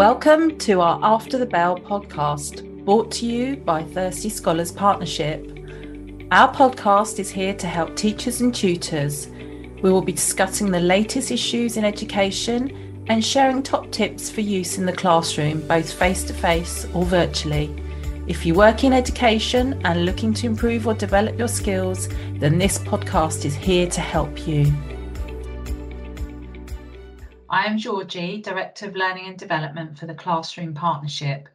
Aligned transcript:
Welcome 0.00 0.56
to 0.60 0.80
our 0.80 0.98
After 1.02 1.36
the 1.36 1.44
Bell 1.44 1.76
podcast, 1.76 2.64
brought 2.86 3.10
to 3.12 3.26
you 3.26 3.56
by 3.56 3.82
Thirsty 3.82 4.30
Scholars 4.30 4.72
Partnership. 4.72 5.46
Our 6.30 6.50
podcast 6.54 7.18
is 7.18 7.28
here 7.28 7.52
to 7.56 7.66
help 7.66 7.96
teachers 7.96 8.40
and 8.40 8.54
tutors. 8.54 9.28
We 9.82 9.92
will 9.92 10.00
be 10.00 10.12
discussing 10.12 10.70
the 10.70 10.80
latest 10.80 11.30
issues 11.30 11.76
in 11.76 11.84
education 11.84 13.04
and 13.08 13.22
sharing 13.22 13.62
top 13.62 13.90
tips 13.90 14.30
for 14.30 14.40
use 14.40 14.78
in 14.78 14.86
the 14.86 14.92
classroom, 14.94 15.68
both 15.68 15.92
face 15.92 16.24
to 16.24 16.32
face 16.32 16.86
or 16.94 17.04
virtually. 17.04 17.70
If 18.26 18.46
you 18.46 18.54
work 18.54 18.84
in 18.84 18.94
education 18.94 19.82
and 19.84 20.06
looking 20.06 20.32
to 20.32 20.46
improve 20.46 20.86
or 20.86 20.94
develop 20.94 21.38
your 21.38 21.46
skills, 21.46 22.08
then 22.36 22.56
this 22.56 22.78
podcast 22.78 23.44
is 23.44 23.54
here 23.54 23.86
to 23.90 24.00
help 24.00 24.48
you. 24.48 24.72
I 27.70 27.72
am 27.74 27.78
Georgie, 27.78 28.42
Director 28.42 28.88
of 28.88 28.96
Learning 28.96 29.28
and 29.28 29.38
Development 29.38 29.96
for 29.96 30.06
the 30.06 30.14
Classroom 30.14 30.74
Partnership. 30.74 31.48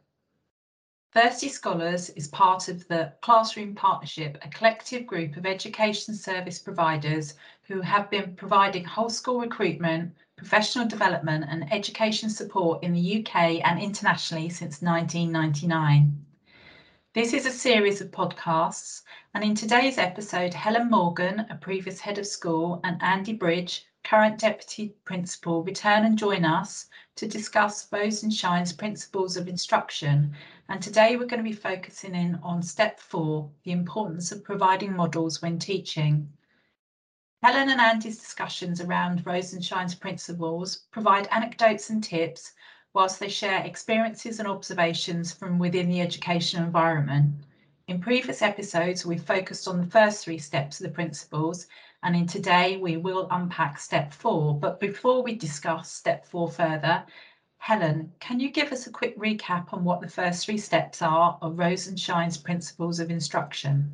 Thirsty 1.12 1.50
Scholars 1.50 2.08
is 2.08 2.28
part 2.28 2.68
of 2.68 2.88
the 2.88 3.12
Classroom 3.20 3.74
Partnership, 3.74 4.38
a 4.40 4.48
collective 4.48 5.06
group 5.06 5.36
of 5.36 5.44
education 5.44 6.14
service 6.14 6.58
providers 6.58 7.34
who 7.64 7.82
have 7.82 8.08
been 8.08 8.34
providing 8.34 8.82
whole 8.82 9.10
school 9.10 9.40
recruitment, 9.40 10.14
professional 10.36 10.88
development 10.88 11.44
and 11.50 11.70
education 11.70 12.30
support 12.30 12.82
in 12.82 12.94
the 12.94 13.18
UK 13.18 13.60
and 13.62 13.78
internationally 13.78 14.48
since 14.48 14.80
1999. 14.80 16.24
This 17.12 17.34
is 17.34 17.44
a 17.44 17.50
series 17.50 18.00
of 18.00 18.10
podcasts, 18.10 19.02
and 19.34 19.44
in 19.44 19.54
today's 19.54 19.98
episode, 19.98 20.54
Helen 20.54 20.88
Morgan, 20.88 21.40
a 21.50 21.56
previous 21.56 22.00
head 22.00 22.16
of 22.16 22.26
school, 22.26 22.80
and 22.84 23.02
Andy 23.02 23.34
Bridge, 23.34 23.84
current 24.06 24.38
Deputy 24.38 24.94
Principal, 25.04 25.64
return 25.64 26.04
and 26.04 26.16
join 26.16 26.44
us 26.44 26.86
to 27.16 27.26
discuss 27.26 27.88
Rosenshine's 27.90 28.72
principles 28.72 29.36
of 29.36 29.48
instruction. 29.48 30.32
And 30.68 30.80
today 30.80 31.16
we're 31.16 31.26
going 31.26 31.42
to 31.42 31.50
be 31.50 31.52
focusing 31.52 32.14
in 32.14 32.38
on 32.40 32.62
step 32.62 33.00
four, 33.00 33.50
the 33.64 33.72
importance 33.72 34.30
of 34.30 34.44
providing 34.44 34.94
models 34.94 35.42
when 35.42 35.58
teaching. 35.58 36.32
Helen 37.42 37.68
and 37.68 37.80
Andy's 37.80 38.20
discussions 38.20 38.80
around 38.80 39.26
Rosenshine's 39.26 39.96
principles 39.96 40.84
provide 40.92 41.26
anecdotes 41.32 41.90
and 41.90 42.02
tips 42.02 42.52
whilst 42.92 43.18
they 43.18 43.28
share 43.28 43.64
experiences 43.64 44.38
and 44.38 44.46
observations 44.46 45.32
from 45.32 45.58
within 45.58 45.88
the 45.88 46.00
education 46.00 46.62
environment. 46.62 47.34
In 47.88 48.00
previous 48.00 48.40
episodes, 48.40 49.04
we've 49.04 49.22
focused 49.22 49.66
on 49.66 49.80
the 49.80 49.90
first 49.90 50.24
three 50.24 50.38
steps 50.38 50.80
of 50.80 50.86
the 50.86 50.92
principles, 50.92 51.66
and 52.06 52.14
in 52.14 52.24
today 52.24 52.76
we 52.76 52.96
will 52.96 53.26
unpack 53.32 53.80
step 53.80 54.12
four. 54.12 54.56
But 54.56 54.78
before 54.78 55.24
we 55.24 55.34
discuss 55.34 55.92
step 55.92 56.24
four 56.24 56.48
further, 56.48 57.02
Helen, 57.58 58.12
can 58.20 58.38
you 58.38 58.52
give 58.52 58.70
us 58.70 58.86
a 58.86 58.92
quick 58.92 59.18
recap 59.18 59.72
on 59.72 59.82
what 59.82 60.00
the 60.00 60.08
first 60.08 60.46
three 60.46 60.56
steps 60.56 61.02
are 61.02 61.36
of 61.42 61.58
Rosenshine's 61.58 62.38
principles 62.38 63.00
of 63.00 63.10
instruction? 63.10 63.90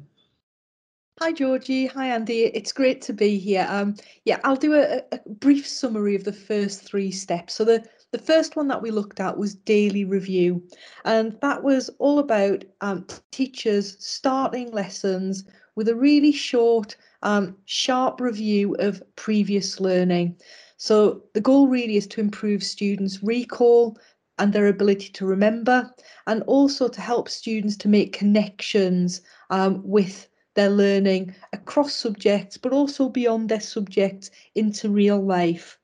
Hi 1.20 1.32
Georgie, 1.32 1.86
hi 1.86 2.08
Andy. 2.08 2.44
It's 2.44 2.72
great 2.72 3.00
to 3.02 3.14
be 3.14 3.38
here. 3.38 3.66
Um, 3.70 3.96
yeah, 4.26 4.40
I'll 4.44 4.56
do 4.56 4.74
a, 4.74 5.02
a 5.10 5.20
brief 5.26 5.66
summary 5.66 6.14
of 6.14 6.24
the 6.24 6.34
first 6.34 6.82
three 6.82 7.10
steps. 7.10 7.54
So 7.54 7.64
the 7.64 7.82
the 8.10 8.18
first 8.18 8.56
one 8.56 8.68
that 8.68 8.82
we 8.82 8.90
looked 8.90 9.20
at 9.20 9.38
was 9.38 9.54
daily 9.54 10.04
review, 10.04 10.62
and 11.06 11.38
that 11.40 11.62
was 11.62 11.88
all 11.98 12.18
about 12.18 12.62
um, 12.82 13.06
teachers 13.30 13.96
starting 14.04 14.70
lessons 14.70 15.44
with 15.76 15.88
a 15.88 15.94
really 15.94 16.32
short, 16.32 16.96
um, 17.22 17.56
sharp 17.64 18.20
review 18.20 18.74
of 18.78 19.02
previous 19.16 19.80
learning. 19.80 20.36
So 20.76 21.22
the 21.34 21.40
goal 21.40 21.68
really 21.68 21.96
is 21.96 22.06
to 22.08 22.20
improve 22.20 22.62
students' 22.62 23.22
recall 23.22 23.96
and 24.38 24.52
their 24.52 24.66
ability 24.66 25.10
to 25.10 25.26
remember, 25.26 25.90
and 26.26 26.42
also 26.44 26.88
to 26.88 27.00
help 27.00 27.28
students 27.28 27.76
to 27.76 27.88
make 27.88 28.18
connections 28.18 29.20
um, 29.50 29.82
with 29.84 30.28
their 30.54 30.70
learning 30.70 31.34
across 31.52 31.94
subjects, 31.94 32.56
but 32.56 32.72
also 32.72 33.08
beyond 33.08 33.48
their 33.48 33.60
subjects 33.60 34.30
into 34.54 34.90
real 34.90 35.20
life. 35.20 35.78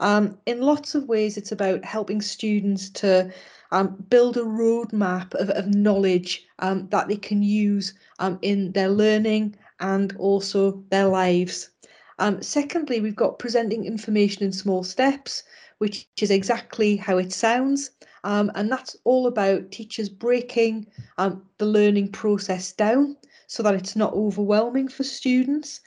Um, 0.00 0.38
in 0.46 0.60
lots 0.60 0.94
of 0.94 1.08
ways, 1.08 1.36
it's 1.36 1.52
about 1.52 1.84
helping 1.84 2.20
students 2.20 2.90
to 2.90 3.32
um, 3.70 3.96
build 4.10 4.36
a 4.36 4.40
roadmap 4.40 5.32
of, 5.34 5.48
of 5.50 5.74
knowledge 5.74 6.44
um, 6.58 6.88
that 6.90 7.08
they 7.08 7.16
can 7.16 7.42
use 7.42 7.94
um, 8.18 8.38
in 8.42 8.72
their 8.72 8.90
learning 8.90 9.56
and 9.82 10.16
also 10.16 10.82
their 10.88 11.06
lives. 11.06 11.70
Um, 12.18 12.40
secondly, 12.40 13.00
we've 13.00 13.16
got 13.16 13.38
presenting 13.38 13.84
information 13.84 14.44
in 14.44 14.52
small 14.52 14.84
steps, 14.84 15.42
which 15.78 16.08
is 16.20 16.30
exactly 16.30 16.96
how 16.96 17.18
it 17.18 17.32
sounds. 17.32 17.90
Um, 18.24 18.52
and 18.54 18.70
that's 18.70 18.96
all 19.04 19.26
about 19.26 19.72
teachers 19.72 20.08
breaking 20.08 20.86
the 21.18 21.66
learning 21.66 22.12
process 22.12 22.72
down 22.72 23.16
so 23.48 23.62
that 23.64 23.74
it's 23.74 23.96
not 23.96 24.12
overwhelming 24.14 24.88
for 24.88 25.02
students. 25.02 25.80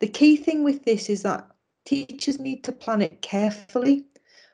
The 0.00 0.08
key 0.08 0.36
thing 0.36 0.64
with 0.64 0.84
this 0.84 1.08
is 1.08 1.22
that 1.22 1.46
teachers 1.84 2.40
need 2.40 2.64
to 2.64 2.72
plan 2.72 3.02
it 3.02 3.22
carefully, 3.22 4.04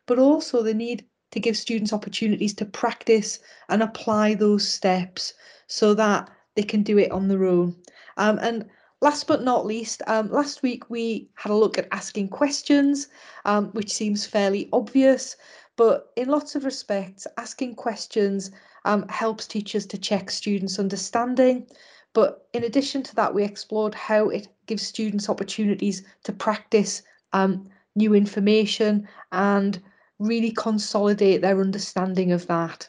but 0.06 0.18
also 0.18 0.62
they 0.62 0.74
need 0.74 1.06
to 1.30 1.40
give 1.40 1.56
students 1.56 1.94
opportunities 1.94 2.52
to 2.54 2.66
practice 2.66 3.38
and 3.70 3.82
apply 3.82 4.34
those 4.34 4.68
steps 4.68 5.32
so 5.66 5.94
that 5.94 6.28
they 6.54 6.62
can 6.62 6.82
do 6.82 6.98
it 6.98 7.10
on 7.10 7.28
their 7.28 7.46
own. 7.46 7.74
Um, 8.18 8.38
and 8.42 8.66
last 9.02 9.26
but 9.26 9.42
not 9.42 9.66
least, 9.66 10.00
um, 10.06 10.30
last 10.30 10.62
week 10.62 10.88
we 10.88 11.28
had 11.34 11.50
a 11.50 11.56
look 11.56 11.76
at 11.76 11.88
asking 11.90 12.28
questions, 12.28 13.08
um, 13.44 13.66
which 13.72 13.92
seems 13.92 14.24
fairly 14.24 14.68
obvious, 14.72 15.36
but 15.76 16.12
in 16.16 16.28
lots 16.28 16.54
of 16.54 16.64
respects, 16.64 17.26
asking 17.36 17.74
questions 17.74 18.52
um, 18.84 19.06
helps 19.08 19.46
teachers 19.46 19.86
to 19.86 19.98
check 19.98 20.30
students' 20.30 20.78
understanding. 20.78 21.66
But 22.14 22.46
in 22.52 22.62
addition 22.64 23.02
to 23.02 23.14
that, 23.16 23.34
we 23.34 23.42
explored 23.42 23.94
how 23.94 24.28
it 24.28 24.46
gives 24.66 24.86
students 24.86 25.28
opportunities 25.28 26.04
to 26.22 26.32
practice 26.32 27.02
um, 27.32 27.68
new 27.96 28.14
information 28.14 29.08
and 29.32 29.82
really 30.20 30.52
consolidate 30.52 31.42
their 31.42 31.60
understanding 31.60 32.30
of 32.30 32.46
that. 32.46 32.88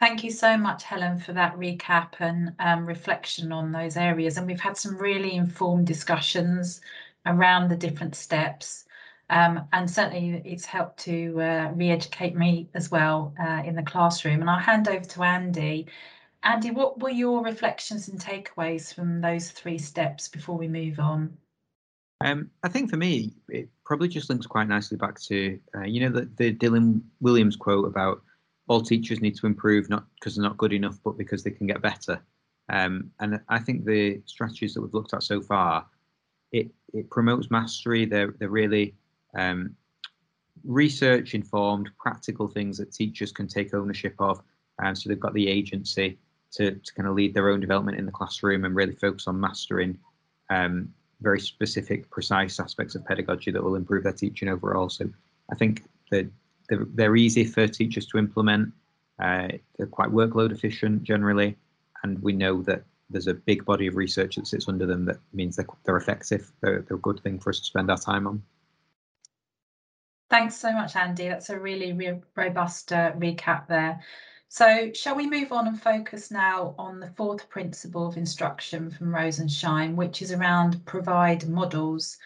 Thank 0.00 0.24
you 0.24 0.30
so 0.30 0.56
much, 0.56 0.82
Helen, 0.82 1.18
for 1.18 1.32
that 1.32 1.56
recap 1.56 2.14
and 2.18 2.52
um, 2.58 2.84
reflection 2.84 3.52
on 3.52 3.72
those 3.72 3.96
areas. 3.96 4.36
And 4.36 4.46
we've 4.46 4.60
had 4.60 4.76
some 4.76 4.98
really 4.98 5.34
informed 5.34 5.86
discussions 5.86 6.80
around 7.26 7.68
the 7.68 7.76
different 7.76 8.14
steps. 8.14 8.84
Um, 9.30 9.66
and 9.72 9.90
certainly 9.90 10.42
it's 10.44 10.66
helped 10.66 10.98
to 11.04 11.40
uh, 11.40 11.72
re-educate 11.74 12.36
me 12.36 12.68
as 12.74 12.90
well 12.90 13.34
uh, 13.40 13.62
in 13.64 13.76
the 13.76 13.82
classroom. 13.82 14.40
And 14.40 14.50
I'll 14.50 14.58
hand 14.58 14.88
over 14.88 15.04
to 15.04 15.22
Andy. 15.22 15.86
Andy, 16.42 16.70
what 16.70 17.00
were 17.00 17.10
your 17.10 17.42
reflections 17.42 18.08
and 18.08 18.20
takeaways 18.20 18.92
from 18.92 19.20
those 19.20 19.50
three 19.50 19.78
steps 19.78 20.28
before 20.28 20.58
we 20.58 20.68
move 20.68 20.98
on? 21.00 21.36
Um, 22.20 22.50
I 22.62 22.68
think 22.68 22.90
for 22.90 22.96
me, 22.96 23.32
it 23.48 23.68
probably 23.84 24.08
just 24.08 24.28
links 24.28 24.46
quite 24.46 24.68
nicely 24.68 24.96
back 24.96 25.20
to 25.22 25.58
uh, 25.74 25.82
you 25.82 26.00
know 26.00 26.20
the, 26.20 26.30
the 26.36 26.54
Dylan 26.54 27.00
Williams 27.20 27.56
quote 27.56 27.86
about 27.86 28.22
all 28.68 28.80
teachers 28.80 29.20
need 29.20 29.36
to 29.36 29.46
improve 29.46 29.90
not 29.90 30.04
because 30.14 30.36
they're 30.36 30.42
not 30.42 30.56
good 30.56 30.72
enough, 30.72 30.98
but 31.04 31.18
because 31.18 31.42
they 31.42 31.50
can 31.50 31.66
get 31.66 31.82
better. 31.82 32.20
Um, 32.70 33.10
and 33.20 33.40
I 33.48 33.58
think 33.58 33.84
the 33.84 34.22
strategies 34.24 34.74
that 34.74 34.80
we've 34.80 34.94
looked 34.94 35.14
at 35.14 35.22
so 35.22 35.40
far, 35.40 35.86
it 36.52 36.70
it 36.92 37.10
promotes 37.10 37.50
mastery. 37.50 38.06
They're 38.06 38.34
they're 38.38 38.48
really 38.48 38.94
um, 39.36 39.76
research 40.64 41.34
informed, 41.34 41.90
practical 41.98 42.48
things 42.48 42.78
that 42.78 42.92
teachers 42.92 43.32
can 43.32 43.46
take 43.48 43.74
ownership 43.74 44.14
of, 44.18 44.40
and 44.82 44.96
so 44.96 45.08
they've 45.08 45.20
got 45.20 45.34
the 45.34 45.48
agency 45.48 46.18
to 46.52 46.72
to 46.72 46.94
kind 46.94 47.08
of 47.08 47.14
lead 47.14 47.34
their 47.34 47.50
own 47.50 47.60
development 47.60 47.98
in 47.98 48.06
the 48.06 48.12
classroom 48.12 48.64
and 48.64 48.74
really 48.74 48.94
focus 48.94 49.26
on 49.26 49.38
mastering 49.38 49.98
um, 50.50 50.92
very 51.20 51.40
specific, 51.40 52.10
precise 52.10 52.60
aspects 52.60 52.94
of 52.94 53.04
pedagogy 53.04 53.50
that 53.50 53.62
will 53.62 53.76
improve 53.76 54.04
their 54.04 54.12
teaching 54.12 54.48
overall. 54.48 54.88
So 54.88 55.08
I 55.50 55.54
think 55.54 55.82
that 56.10 56.30
they're, 56.68 56.86
they're 56.94 57.16
easy 57.16 57.44
for 57.44 57.66
teachers 57.66 58.06
to 58.06 58.18
implement. 58.18 58.72
Uh, 59.22 59.48
they're 59.76 59.86
quite 59.86 60.10
workload 60.10 60.52
efficient 60.52 61.02
generally, 61.02 61.56
and 62.02 62.20
we 62.22 62.32
know 62.32 62.62
that 62.62 62.84
there's 63.10 63.26
a 63.28 63.34
big 63.34 63.64
body 63.64 63.86
of 63.86 63.96
research 63.96 64.36
that 64.36 64.46
sits 64.46 64.68
under 64.68 64.86
them 64.86 65.04
that 65.04 65.18
means 65.32 65.56
they're, 65.56 65.66
they're 65.84 65.96
effective. 65.96 66.50
They're, 66.60 66.82
they're 66.82 66.96
a 66.96 67.00
good 67.00 67.20
thing 67.20 67.38
for 67.38 67.50
us 67.50 67.60
to 67.60 67.64
spend 67.64 67.90
our 67.90 67.98
time 67.98 68.26
on. 68.26 68.42
Thanks 70.30 70.56
so 70.56 70.72
much, 70.72 70.96
Andy. 70.96 71.28
That's 71.28 71.50
a 71.50 71.60
really 71.60 71.92
re 71.92 72.20
robust 72.34 72.92
uh, 72.92 73.12
recap 73.12 73.68
there. 73.68 74.00
So 74.48 74.92
shall 74.92 75.16
we 75.16 75.28
move 75.28 75.52
on 75.52 75.66
and 75.66 75.80
focus 75.80 76.30
now 76.30 76.74
on 76.78 77.00
the 77.00 77.10
fourth 77.16 77.48
principle 77.48 78.06
of 78.06 78.16
instruction 78.16 78.90
from 78.90 79.14
Rosenshine, 79.14 79.96
which 79.96 80.22
is 80.22 80.32
around 80.32 80.84
provide 80.86 81.48
models. 81.48 82.18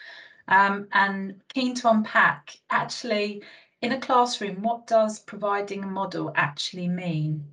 Um, 0.46 0.88
and 0.92 1.40
keen 1.48 1.74
to 1.76 1.90
unpack, 1.90 2.56
actually, 2.70 3.42
in 3.82 3.92
a 3.92 4.00
classroom, 4.00 4.62
what 4.62 4.86
does 4.86 5.20
providing 5.20 5.84
a 5.84 5.86
model 5.86 6.32
actually 6.34 6.88
mean? 6.88 7.44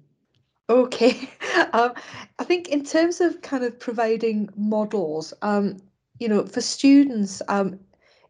Okay, 0.69 1.29
um, 1.73 1.93
I 2.39 2.43
think 2.43 2.69
in 2.69 2.83
terms 2.83 3.21
of 3.21 3.41
kind 3.41 3.63
of 3.63 3.79
providing 3.79 4.49
models, 4.55 5.33
um, 5.41 5.77
you 6.19 6.27
know, 6.27 6.45
for 6.45 6.61
students, 6.61 7.41
um, 7.47 7.79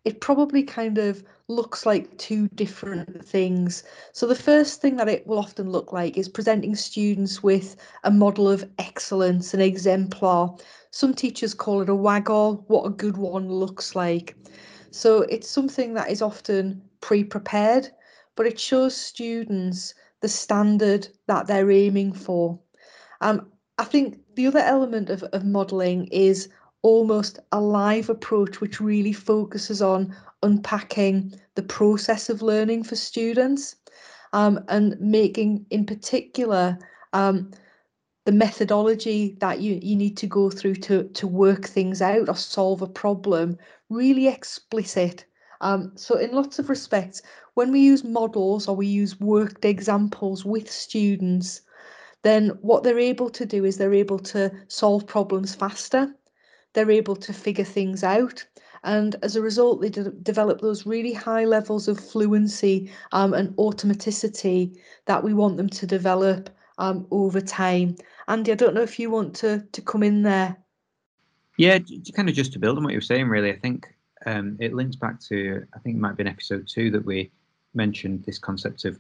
it 0.03 0.21
probably 0.21 0.61
kind 0.61 0.97
of 0.97 1.23
looks 1.47 1.85
like 1.85 2.15
two 2.17 2.47
different 2.49 3.25
things. 3.25 3.83
So 4.13 4.27
the 4.27 4.35
first 4.35 4.81
thing 4.81 4.97
that 4.97 5.07
it 5.07 5.25
will 5.25 5.39
often 5.39 5.71
look 5.71 5.93
like 5.93 6.17
is 6.17 6.27
presenting 6.27 6.75
students 6.75 7.41
with 7.41 7.75
a 8.03 8.11
model 8.11 8.49
of 8.49 8.69
excellence, 8.77 9.53
an 9.53 9.61
exemplar. 9.61 10.55
Some 10.91 11.13
teachers 11.13 11.53
call 11.53 11.81
it 11.81 11.89
a 11.89 11.95
WAGOLL, 11.95 12.65
what 12.67 12.85
a 12.85 12.89
good 12.89 13.17
one 13.17 13.49
looks 13.49 13.95
like. 13.95 14.35
So 14.91 15.21
it's 15.23 15.49
something 15.49 15.93
that 15.95 16.09
is 16.09 16.21
often 16.21 16.81
pre-prepared, 17.05 17.87
but 18.35 18.47
it 18.47 18.59
shows 18.59 18.97
students 18.97 19.93
the 20.21 20.27
standard 20.27 21.07
that 21.27 21.45
they're 21.45 21.69
aiming 21.69 22.11
for. 22.11 22.59
Um, 23.21 23.45
I 23.77 23.83
think 23.83 24.17
the 24.33 24.47
other 24.47 24.59
element 24.59 25.11
of, 25.11 25.21
of 25.21 25.45
modelling 25.45 26.07
is 26.07 26.49
almost 26.81 27.37
a 27.51 27.61
live 27.61 28.09
approach, 28.09 28.59
which 28.59 28.81
really 28.81 29.13
focuses 29.13 29.83
on 29.83 30.15
unpacking 30.41 31.39
the 31.53 31.61
process 31.61 32.27
of 32.27 32.41
learning 32.41 32.83
for 32.83 32.95
students 32.95 33.75
um, 34.33 34.65
and 34.67 34.99
making, 34.99 35.63
in 35.69 35.85
particular, 35.85 36.75
um, 37.13 37.51
the 38.25 38.31
methodology 38.31 39.37
that 39.41 39.59
you, 39.61 39.79
you 39.79 39.95
need 39.95 40.17
to 40.17 40.25
go 40.25 40.49
through 40.49 40.75
to, 40.75 41.03
to 41.09 41.27
work 41.27 41.65
things 41.65 42.01
out 42.01 42.29
or 42.29 42.35
solve 42.35 42.81
a 42.81 42.87
problem 42.87 43.59
really 43.89 44.27
explicit. 44.27 45.25
Um, 45.61 45.91
so 45.95 46.17
in 46.17 46.31
lots 46.31 46.59
of 46.59 46.69
respects, 46.69 47.21
when 47.53 47.71
we 47.71 47.79
use 47.79 48.03
models 48.03 48.67
or 48.67 48.75
we 48.75 48.87
use 48.87 49.19
worked 49.19 49.65
examples 49.65 50.45
with 50.45 50.69
students, 50.69 51.61
then 52.23 52.49
what 52.61 52.83
they're 52.83 52.99
able 52.99 53.29
to 53.29 53.45
do 53.45 53.65
is 53.65 53.77
they're 53.77 53.93
able 53.93 54.19
to 54.19 54.51
solve 54.67 55.05
problems 55.07 55.55
faster. 55.55 56.13
They're 56.73 56.91
able 56.91 57.15
to 57.17 57.33
figure 57.33 57.63
things 57.63 58.03
out. 58.03 58.45
And 58.83 59.15
as 59.23 59.35
a 59.35 59.41
result, 59.41 59.81
they 59.81 59.89
de 59.89 60.11
develop 60.11 60.61
those 60.61 60.85
really 60.85 61.13
high 61.13 61.45
levels 61.45 61.87
of 61.87 61.99
fluency 61.99 62.91
um, 63.13 63.33
and 63.33 63.55
automaticity 63.55 64.77
that 65.05 65.23
we 65.23 65.33
want 65.33 65.57
them 65.57 65.69
to 65.69 65.87
develop 65.87 66.49
um, 66.77 67.07
over 67.09 67.41
time. 67.41 67.95
Andy, 68.27 68.51
I 68.51 68.55
don't 68.55 68.75
know 68.75 68.83
if 68.83 68.99
you 68.99 69.09
want 69.09 69.35
to 69.37 69.65
to 69.71 69.81
come 69.81 70.03
in 70.03 70.21
there. 70.21 70.57
Yeah, 71.57 71.79
kind 72.13 72.29
of 72.29 72.35
just 72.35 72.53
to 72.53 72.59
build 72.59 72.77
on 72.77 72.83
what 72.83 72.91
you 72.91 72.97
were 72.97 73.01
saying, 73.01 73.27
really, 73.29 73.51
I 73.51 73.57
think 73.57 73.87
um, 74.25 74.57
it 74.59 74.73
links 74.73 74.95
back 74.95 75.19
to, 75.21 75.65
I 75.73 75.79
think 75.79 75.97
it 75.97 75.99
might 75.99 76.17
be 76.17 76.21
in 76.21 76.27
episode 76.27 76.67
two 76.67 76.91
that 76.91 77.05
we 77.05 77.31
mentioned 77.73 78.23
this 78.23 78.39
concept 78.39 78.85
of 78.85 78.99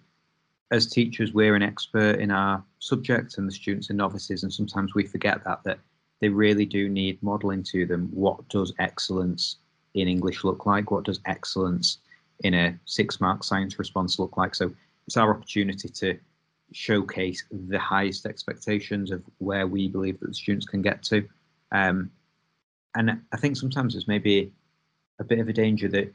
as 0.71 0.87
teachers, 0.87 1.33
we're 1.33 1.55
an 1.55 1.61
expert 1.61 2.19
in 2.19 2.31
our 2.31 2.63
subject 2.79 3.37
and 3.37 3.47
the 3.47 3.53
students 3.53 3.89
are 3.89 3.93
novices, 3.93 4.43
and 4.43 4.51
sometimes 4.51 4.95
we 4.95 5.05
forget 5.05 5.43
that, 5.45 5.63
that 5.63 5.79
they 6.21 6.29
really 6.29 6.65
do 6.65 6.89
need 6.89 7.21
modeling 7.21 7.63
to 7.63 7.85
them. 7.85 8.09
What 8.11 8.47
does 8.49 8.73
excellence 8.79 9.57
in 9.93 10.07
English 10.07 10.43
look 10.43 10.65
like? 10.65 10.91
What 10.91 11.05
does 11.05 11.19
excellence 11.25 11.99
in 12.43 12.53
a 12.53 12.77
six 12.85 13.21
mark 13.21 13.43
science 13.43 13.77
response 13.77 14.17
look 14.17 14.37
like? 14.37 14.55
So 14.55 14.73
it's 15.05 15.17
our 15.17 15.29
opportunity 15.35 15.87
to 15.87 16.17
showcase 16.71 17.43
the 17.51 17.79
highest 17.79 18.25
expectations 18.25 19.11
of 19.11 19.23
where 19.37 19.67
we 19.67 19.87
believe 19.87 20.19
that 20.19 20.27
the 20.27 20.33
students 20.33 20.65
can 20.65 20.81
get 20.81 21.03
to. 21.03 21.27
Um, 21.71 22.09
and 22.95 23.21
I 23.31 23.37
think 23.37 23.55
sometimes 23.55 23.95
it's 23.95 24.07
maybe 24.07 24.51
a 25.19 25.23
bit 25.23 25.39
of 25.39 25.47
a 25.47 25.53
danger 25.53 25.87
that 25.89 26.13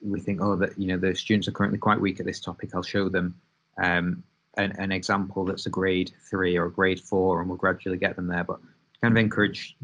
we 0.00 0.20
think, 0.20 0.40
oh, 0.40 0.56
that 0.56 0.78
you 0.78 0.86
know 0.86 0.96
the 0.96 1.14
students 1.14 1.48
are 1.48 1.52
currently 1.52 1.78
quite 1.78 2.00
weak 2.00 2.20
at 2.20 2.26
this 2.26 2.40
topic. 2.40 2.70
I'll 2.74 2.82
show 2.82 3.08
them 3.08 3.34
um, 3.82 4.22
an, 4.56 4.72
an 4.78 4.92
example 4.92 5.44
that's 5.44 5.66
a 5.66 5.70
grade 5.70 6.12
three 6.28 6.56
or 6.56 6.66
a 6.66 6.72
grade 6.72 7.00
four, 7.00 7.40
and 7.40 7.48
we'll 7.48 7.58
gradually 7.58 7.98
get 7.98 8.16
them 8.16 8.26
there. 8.26 8.44
But 8.44 8.60
kind 9.02 9.16
of 9.16 9.22
encourage 9.22 9.76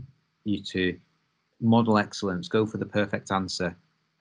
you 0.44 0.62
to 0.62 0.98
model 1.60 1.98
excellence, 1.98 2.48
go 2.48 2.66
for 2.66 2.78
the 2.78 2.86
perfect 2.86 3.30
answer, 3.30 3.76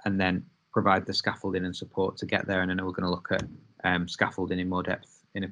and 0.06 0.20
then 0.20 0.46
provide 0.72 1.06
the 1.06 1.14
scaffolding 1.14 1.66
and 1.66 1.76
support 1.76 2.18
to 2.18 2.26
get 2.26 2.48
there. 2.48 2.62
And 2.62 2.72
I 2.72 2.74
know 2.74 2.86
we're 2.86 2.92
going 2.92 3.04
to 3.04 3.10
look 3.10 3.30
at 3.32 3.44
um, 3.84 4.08
scaffolding 4.08 4.60
in 4.60 4.70
more 4.70 4.84
depth 4.84 5.22
in 5.36 5.44
a, 5.44 5.48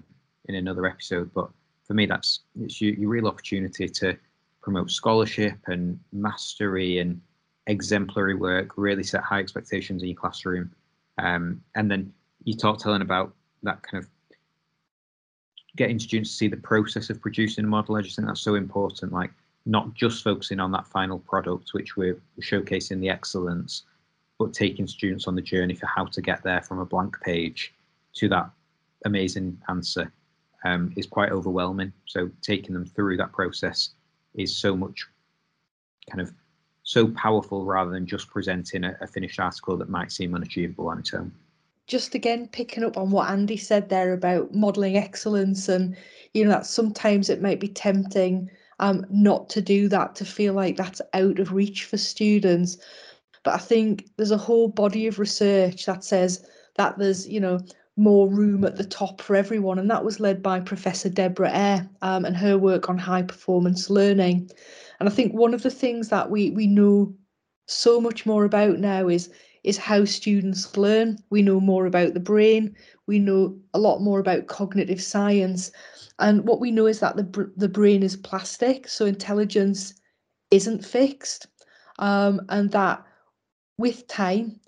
in 0.45 0.55
another 0.55 0.85
episode. 0.85 1.31
But 1.33 1.49
for 1.85 1.93
me, 1.93 2.05
that's 2.05 2.41
it's 2.59 2.81
your, 2.81 2.93
your 2.93 3.09
real 3.09 3.27
opportunity 3.27 3.87
to 3.87 4.17
promote 4.61 4.91
scholarship 4.91 5.57
and 5.67 5.99
mastery 6.11 6.99
and 6.99 7.21
exemplary 7.67 8.35
work. 8.35 8.71
Really 8.77 9.03
set 9.03 9.23
high 9.23 9.39
expectations 9.39 10.01
in 10.01 10.09
your 10.09 10.17
classroom, 10.17 10.71
um, 11.17 11.61
and 11.75 11.89
then 11.89 12.13
you 12.43 12.55
talk 12.55 12.81
Helen 12.83 13.01
about 13.01 13.33
that 13.63 13.81
kind 13.83 14.03
of 14.03 14.09
getting 15.75 15.99
students 15.99 16.31
to 16.31 16.35
see 16.35 16.47
the 16.47 16.57
process 16.57 17.09
of 17.09 17.21
producing 17.21 17.65
a 17.65 17.67
model. 17.67 17.95
I 17.95 18.01
just 18.01 18.15
think 18.15 18.27
that's 18.27 18.41
so 18.41 18.55
important. 18.55 19.13
Like 19.13 19.31
not 19.65 19.93
just 19.93 20.23
focusing 20.23 20.59
on 20.59 20.71
that 20.71 20.87
final 20.87 21.19
product, 21.19 21.73
which 21.73 21.95
we're 21.95 22.19
showcasing 22.41 22.99
the 22.99 23.09
excellence, 23.09 23.83
but 24.39 24.53
taking 24.53 24.87
students 24.87 25.27
on 25.27 25.35
the 25.35 25.41
journey 25.41 25.75
for 25.75 25.85
how 25.85 26.05
to 26.05 26.21
get 26.21 26.43
there 26.43 26.61
from 26.61 26.79
a 26.79 26.85
blank 26.85 27.15
page 27.21 27.73
to 28.15 28.27
that 28.29 28.49
amazing 29.05 29.57
answer 29.69 30.11
um, 30.65 30.91
is 30.97 31.05
quite 31.05 31.31
overwhelming. 31.31 31.93
So 32.05 32.29
taking 32.41 32.73
them 32.73 32.85
through 32.85 33.17
that 33.17 33.31
process 33.31 33.91
is 34.35 34.55
so 34.55 34.75
much 34.75 35.05
kind 36.09 36.21
of 36.21 36.33
so 36.91 37.07
powerful 37.07 37.63
rather 37.63 37.89
than 37.89 38.05
just 38.05 38.29
presenting 38.29 38.83
a, 38.83 38.97
a 38.99 39.07
finished 39.07 39.39
article 39.39 39.77
that 39.77 39.89
might 39.89 40.11
seem 40.11 40.35
unachievable 40.35 40.89
on 40.89 40.99
its 40.99 41.13
own. 41.13 41.31
Just 41.87 42.15
again 42.15 42.49
picking 42.49 42.83
up 42.83 42.97
on 42.97 43.11
what 43.11 43.29
Andy 43.29 43.55
said 43.55 43.87
there 43.87 44.13
about 44.13 44.53
modelling 44.53 44.97
excellence 44.97 45.69
and 45.69 45.95
you 46.33 46.43
know 46.43 46.51
that 46.51 46.65
sometimes 46.65 47.29
it 47.29 47.41
might 47.41 47.61
be 47.61 47.69
tempting 47.69 48.49
um, 48.79 49.05
not 49.09 49.49
to 49.51 49.61
do 49.61 49.87
that 49.87 50.15
to 50.15 50.25
feel 50.25 50.53
like 50.53 50.75
that's 50.75 51.01
out 51.13 51.39
of 51.39 51.53
reach 51.53 51.85
for 51.85 51.97
students. 51.97 52.77
But 53.43 53.55
I 53.55 53.57
think 53.57 54.09
there's 54.17 54.31
a 54.31 54.37
whole 54.37 54.67
body 54.67 55.07
of 55.07 55.17
research 55.17 55.85
that 55.85 56.03
says 56.03 56.45
that 56.75 56.97
there's 56.97 57.27
you 57.27 57.39
know 57.39 57.59
more 57.95 58.29
room 58.29 58.65
at 58.65 58.77
the 58.77 58.85
top 58.85 59.21
for 59.21 59.35
everyone 59.35 59.77
and 59.77 59.89
that 59.89 60.03
was 60.03 60.19
led 60.19 60.41
by 60.41 60.59
Professor 60.59 61.09
Deborah 61.09 61.51
Eyre 61.51 61.89
um, 62.01 62.25
and 62.25 62.35
her 62.35 62.57
work 62.57 62.89
on 62.89 62.97
high 62.97 63.21
performance 63.21 63.89
learning 63.89 64.49
and 65.01 65.09
I 65.09 65.11
think 65.11 65.33
one 65.33 65.55
of 65.55 65.63
the 65.63 65.71
things 65.71 66.09
that 66.09 66.29
we 66.29 66.51
we 66.51 66.67
know 66.67 67.11
so 67.65 67.99
much 67.99 68.23
more 68.27 68.45
about 68.45 68.77
now 68.77 69.07
is 69.07 69.31
is 69.63 69.75
how 69.75 70.05
students 70.05 70.77
learn. 70.77 71.17
We 71.31 71.41
know 71.41 71.59
more 71.59 71.87
about 71.87 72.13
the 72.13 72.19
brain. 72.19 72.75
We 73.07 73.17
know 73.17 73.57
a 73.73 73.79
lot 73.79 74.01
more 74.01 74.19
about 74.19 74.45
cognitive 74.45 75.01
science. 75.01 75.71
And 76.19 76.47
what 76.47 76.59
we 76.59 76.69
know 76.69 76.85
is 76.85 76.99
that 76.99 77.15
the, 77.15 77.51
the 77.57 77.67
brain 77.67 78.03
is 78.03 78.15
plastic, 78.15 78.87
so 78.87 79.07
intelligence 79.07 79.95
isn't 80.51 80.85
fixed. 80.85 81.47
Um, 81.97 82.41
and 82.49 82.69
that 82.71 83.03
with 83.79 84.05
time 84.05 84.59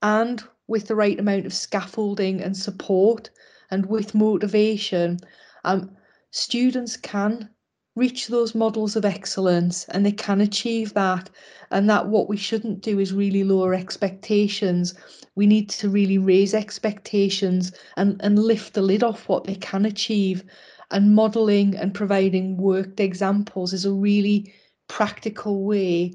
and 0.00 0.42
with 0.68 0.88
the 0.88 0.96
right 0.96 1.20
amount 1.20 1.44
of 1.44 1.52
scaffolding 1.52 2.40
and 2.40 2.56
support 2.56 3.28
and 3.70 3.84
with 3.84 4.14
motivation, 4.14 5.18
um, 5.64 5.90
students 6.30 6.96
can 6.96 7.50
reach 7.94 8.28
those 8.28 8.54
models 8.54 8.96
of 8.96 9.04
excellence 9.04 9.84
and 9.90 10.04
they 10.04 10.12
can 10.12 10.40
achieve 10.40 10.94
that 10.94 11.28
and 11.70 11.88
that 11.90 12.06
what 12.06 12.28
we 12.28 12.36
shouldn't 12.36 12.80
do 12.80 12.98
is 12.98 13.12
really 13.12 13.44
lower 13.44 13.74
expectations. 13.74 14.94
We 15.34 15.46
need 15.46 15.68
to 15.70 15.88
really 15.88 16.18
raise 16.18 16.54
expectations 16.54 17.72
and 17.96 18.20
and 18.22 18.38
lift 18.38 18.74
the 18.74 18.82
lid 18.82 19.02
off 19.02 19.28
what 19.28 19.44
they 19.44 19.56
can 19.56 19.84
achieve. 19.84 20.44
And 20.90 21.14
modeling 21.14 21.74
and 21.76 21.94
providing 21.94 22.58
worked 22.58 23.00
examples 23.00 23.72
is 23.72 23.86
a 23.86 23.92
really 23.92 24.52
practical 24.88 25.64
way 25.64 26.12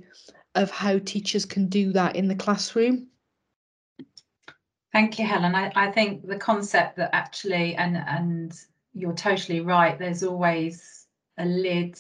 of 0.53 0.69
how 0.69 1.00
teachers 1.00 1.46
can 1.46 1.67
do 1.67 1.91
that 1.93 2.15
in 2.15 2.27
the 2.27 2.36
classroom. 2.36 3.07
Thank 4.93 5.19
you 5.19 5.25
helen. 5.25 5.55
I, 5.55 5.72
I 5.75 5.91
think 5.91 6.27
the 6.27 6.38
concept 6.38 6.98
that 6.98 7.10
actually 7.13 7.75
and 7.75 7.98
and 7.98 8.53
you're 8.93 9.13
totally 9.13 9.60
right 9.60 10.00
there's 10.00 10.24
always 10.24 10.96
a 11.38 11.46
lid 11.46 11.98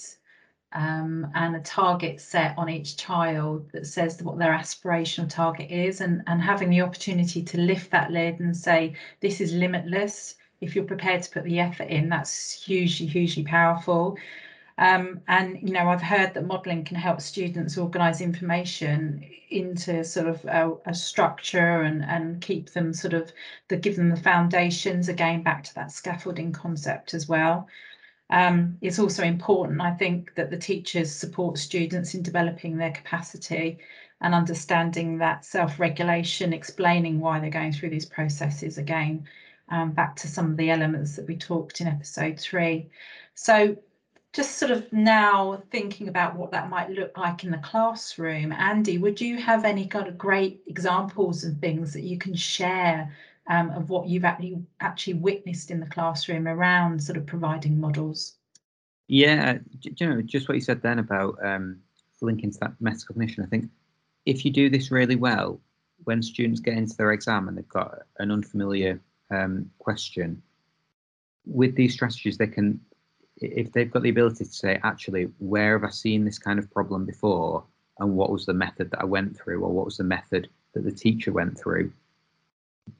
um, 0.73 1.31
and 1.33 1.55
a 1.55 1.61
target 1.61 2.19
set 2.19 2.57
on 2.57 2.69
each 2.69 2.97
child 2.97 3.69
that 3.71 3.87
says 3.87 4.21
what 4.21 4.37
their 4.37 4.51
aspirational 4.51 5.29
target 5.29 5.71
is. 5.71 6.01
And, 6.01 6.23
and 6.27 6.41
having 6.41 6.69
the 6.69 6.81
opportunity 6.81 7.41
to 7.43 7.59
lift 7.59 7.91
that 7.91 8.11
lid 8.11 8.39
and 8.39 8.55
say 8.55 8.95
this 9.21 9.41
is 9.41 9.53
limitless 9.53 10.35
if 10.59 10.75
you're 10.75 10.85
prepared 10.85 11.23
to 11.23 11.29
put 11.31 11.43
the 11.43 11.59
effort 11.59 11.87
in 11.87 12.09
that's 12.09 12.63
hugely 12.63 13.05
hugely 13.05 13.43
powerful. 13.43 14.17
Um, 14.79 15.21
and 15.27 15.57
you 15.61 15.73
know 15.73 15.87
I've 15.89 16.01
heard 16.01 16.33
that 16.35 16.45
modelling 16.45 16.83
can 16.83 16.97
help 16.97 17.21
students 17.21 17.77
organise 17.77 18.21
information 18.21 19.25
into 19.49 20.03
sort 20.03 20.27
of 20.27 20.45
a, 20.45 20.73
a, 20.85 20.93
structure 20.93 21.81
and 21.81 22.03
and 22.03 22.41
keep 22.41 22.71
them 22.71 22.93
sort 22.93 23.13
of 23.13 23.31
the 23.69 23.77
give 23.77 23.95
them 23.95 24.09
the 24.09 24.17
foundations 24.17 25.09
again 25.09 25.41
back 25.41 25.63
to 25.63 25.75
that 25.75 25.91
scaffolding 25.91 26.51
concept 26.51 27.15
as 27.15 27.27
well 27.27 27.67
um, 28.29 28.77
it's 28.81 28.99
also 28.99 29.23
important, 29.23 29.81
I 29.81 29.91
think, 29.91 30.33
that 30.35 30.49
the 30.49 30.57
teachers 30.57 31.11
support 31.11 31.57
students 31.57 32.13
in 32.13 32.23
developing 32.23 32.77
their 32.77 32.91
capacity 32.91 33.79
and 34.21 34.33
understanding 34.33 35.17
that 35.19 35.45
self-regulation, 35.45 36.51
explaining 36.51 37.19
why 37.19 37.39
they're 37.39 37.49
going 37.49 37.71
through 37.71 37.91
these 37.91 38.05
processes 38.05 38.77
again, 38.77 39.25
um, 39.69 39.91
back 39.91 40.15
to 40.17 40.27
some 40.27 40.51
of 40.51 40.57
the 40.57 40.71
elements 40.71 41.15
that 41.15 41.27
we 41.27 41.37
talked 41.37 41.81
in 41.81 41.87
episode 41.87 42.39
three. 42.39 42.89
So 43.35 43.77
just 44.33 44.57
sort 44.57 44.71
of 44.71 44.91
now 44.91 45.63
thinking 45.71 46.09
about 46.09 46.35
what 46.35 46.51
that 46.51 46.69
might 46.69 46.89
look 46.89 47.17
like 47.17 47.43
in 47.43 47.51
the 47.51 47.57
classroom, 47.59 48.51
Andy, 48.51 48.97
would 48.97 49.21
you 49.21 49.37
have 49.37 49.63
any 49.63 49.87
kind 49.87 50.07
of 50.07 50.17
great 50.17 50.61
examples 50.67 51.43
and 51.43 51.59
things 51.59 51.93
that 51.93 52.03
you 52.03 52.17
can 52.17 52.35
share 52.35 53.15
um, 53.49 53.69
of 53.71 53.89
what 53.89 54.07
you've 54.07 54.25
actually 54.25 54.57
actually 54.79 55.15
witnessed 55.15 55.71
in 55.71 55.79
the 55.79 55.85
classroom 55.87 56.47
around 56.47 57.01
sort 57.01 57.17
of 57.17 57.25
providing 57.25 57.79
models? 57.79 58.33
Yeah, 59.07 59.59
you 59.81 60.07
know, 60.07 60.21
just 60.21 60.49
what 60.49 60.55
you 60.55 60.61
said 60.61 60.81
then 60.81 60.99
about 60.99 61.37
um, 61.43 61.79
linking 62.21 62.51
to 62.51 62.59
that 62.59 62.73
metacognition. 62.81 63.43
I 63.43 63.47
think 63.47 63.69
if 64.25 64.43
you 64.43 64.51
do 64.51 64.69
this 64.69 64.91
really 64.91 65.15
well, 65.15 65.61
when 66.03 66.21
students 66.21 66.59
get 66.59 66.77
into 66.77 66.95
their 66.97 67.13
exam 67.13 67.47
and 67.47 67.57
they've 67.57 67.67
got 67.69 67.99
an 68.19 68.31
unfamiliar 68.31 68.99
um, 69.31 69.71
question, 69.79 70.41
with 71.45 71.75
these 71.75 71.93
strategies, 71.93 72.37
they 72.37 72.47
can, 72.47 72.79
if 73.37 73.71
they've 73.71 73.89
got 73.89 74.03
the 74.03 74.09
ability 74.09 74.43
to 74.43 74.51
say, 74.51 74.79
actually, 74.83 75.29
where 75.39 75.79
have 75.79 75.87
I 75.87 75.91
seen 75.91 76.25
this 76.25 76.37
kind 76.37 76.59
of 76.59 76.69
problem 76.69 77.05
before, 77.05 77.63
and 77.99 78.15
what 78.15 78.31
was 78.31 78.45
the 78.45 78.53
method 78.53 78.91
that 78.91 79.01
I 79.01 79.05
went 79.05 79.37
through, 79.37 79.61
or 79.61 79.71
what 79.71 79.85
was 79.85 79.97
the 79.97 80.03
method 80.03 80.49
that 80.73 80.83
the 80.83 80.91
teacher 80.91 81.31
went 81.31 81.57
through, 81.57 81.91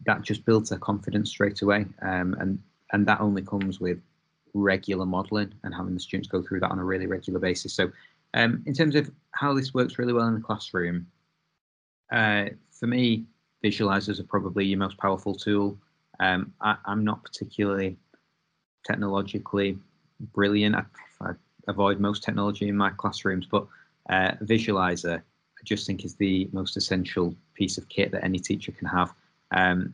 that 0.05 0.21
just 0.21 0.45
builds 0.45 0.69
their 0.69 0.79
confidence 0.79 1.29
straight 1.29 1.61
away, 1.61 1.85
um, 2.01 2.35
and 2.39 2.59
and 2.93 3.05
that 3.05 3.21
only 3.21 3.41
comes 3.41 3.79
with 3.79 3.99
regular 4.53 5.05
modelling 5.05 5.53
and 5.63 5.73
having 5.73 5.93
the 5.93 5.99
students 5.99 6.29
go 6.29 6.41
through 6.41 6.59
that 6.61 6.71
on 6.71 6.79
a 6.79 6.83
really 6.83 7.05
regular 7.05 7.39
basis. 7.39 7.73
So, 7.73 7.91
um, 8.33 8.63
in 8.65 8.73
terms 8.73 8.95
of 8.95 9.11
how 9.31 9.53
this 9.53 9.73
works 9.73 9.99
really 9.99 10.13
well 10.13 10.27
in 10.27 10.35
the 10.35 10.41
classroom, 10.41 11.07
uh, 12.11 12.45
for 12.71 12.87
me, 12.87 13.25
visualizers 13.63 14.19
are 14.19 14.23
probably 14.23 14.65
your 14.65 14.79
most 14.79 14.97
powerful 14.97 15.35
tool. 15.35 15.77
Um, 16.19 16.53
I, 16.61 16.77
am 16.87 17.03
not 17.03 17.23
particularly 17.23 17.97
technologically 18.85 19.77
brilliant. 20.33 20.75
I, 20.75 20.83
I, 21.21 21.31
avoid 21.67 21.99
most 21.99 22.23
technology 22.23 22.69
in 22.69 22.77
my 22.77 22.89
classrooms, 22.91 23.45
but 23.45 23.67
uh, 24.09 24.31
visualizer 24.43 25.17
I 25.17 25.63
just 25.63 25.85
think 25.85 26.05
is 26.05 26.15
the 26.15 26.49
most 26.53 26.77
essential 26.77 27.35
piece 27.55 27.77
of 27.77 27.89
kit 27.89 28.11
that 28.11 28.23
any 28.23 28.39
teacher 28.39 28.71
can 28.71 28.87
have. 28.87 29.13
Um, 29.51 29.93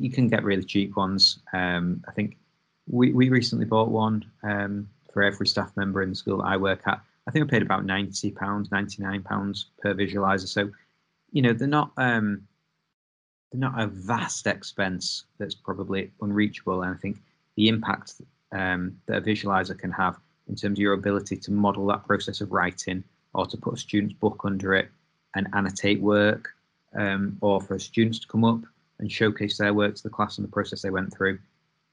you 0.00 0.10
can 0.10 0.28
get 0.28 0.44
really 0.44 0.64
cheap 0.64 0.96
ones. 0.96 1.40
Um, 1.52 2.02
I 2.08 2.12
think 2.12 2.36
we, 2.86 3.12
we 3.12 3.28
recently 3.28 3.64
bought 3.64 3.90
one 3.90 4.24
um, 4.42 4.88
for 5.12 5.22
every 5.22 5.46
staff 5.46 5.72
member 5.76 6.02
in 6.02 6.10
the 6.10 6.14
school 6.14 6.38
that 6.38 6.44
I 6.44 6.56
work 6.56 6.82
at. 6.86 7.00
I 7.26 7.30
think 7.30 7.44
I 7.44 7.48
paid 7.48 7.62
about 7.62 7.84
ninety 7.84 8.30
pounds, 8.30 8.70
ninety 8.70 9.02
nine 9.02 9.22
pounds 9.22 9.66
per 9.80 9.94
visualizer. 9.94 10.48
So, 10.48 10.70
you 11.32 11.42
know, 11.42 11.52
they're 11.52 11.68
not 11.68 11.90
um, 11.96 12.46
they're 13.50 13.60
not 13.60 13.80
a 13.80 13.86
vast 13.86 14.46
expense 14.46 15.24
that's 15.38 15.54
probably 15.54 16.10
unreachable. 16.20 16.82
And 16.82 16.94
I 16.94 16.98
think 16.98 17.18
the 17.56 17.68
impact 17.68 18.14
um, 18.52 18.98
that 19.06 19.18
a 19.18 19.20
visualizer 19.22 19.78
can 19.78 19.90
have 19.92 20.16
in 20.48 20.54
terms 20.56 20.78
of 20.78 20.82
your 20.82 20.92
ability 20.92 21.36
to 21.38 21.52
model 21.52 21.86
that 21.86 22.06
process 22.06 22.40
of 22.40 22.52
writing 22.52 23.02
or 23.32 23.46
to 23.46 23.56
put 23.56 23.74
a 23.74 23.78
student's 23.78 24.14
book 24.14 24.42
under 24.44 24.74
it 24.74 24.88
and 25.34 25.48
annotate 25.54 26.00
work 26.00 26.50
um, 26.96 27.36
or 27.40 27.60
for 27.60 27.78
students 27.78 28.18
to 28.20 28.28
come 28.28 28.44
up 28.44 28.60
and 28.98 29.10
showcase 29.10 29.58
their 29.58 29.74
work 29.74 29.94
to 29.96 30.02
the 30.02 30.10
class 30.10 30.38
and 30.38 30.46
the 30.46 30.52
process 30.52 30.82
they 30.82 30.90
went 30.90 31.14
through 31.14 31.38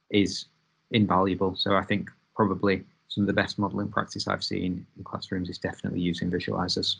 is 0.09 0.45
invaluable. 0.91 1.55
So 1.55 1.75
I 1.75 1.83
think 1.83 2.09
probably 2.35 2.83
some 3.07 3.23
of 3.23 3.27
the 3.27 3.33
best 3.33 3.59
modelling 3.59 3.89
practice 3.89 4.27
I've 4.27 4.43
seen 4.43 4.85
in 4.97 5.03
classrooms 5.03 5.49
is 5.49 5.57
definitely 5.57 5.99
using 5.99 6.31
visualizers. 6.31 6.97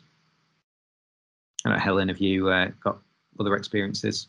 And 1.64 1.80
Helen, 1.80 2.10
have 2.10 2.18
you 2.18 2.50
uh, 2.50 2.70
got 2.84 3.00
other 3.40 3.56
experiences? 3.56 4.28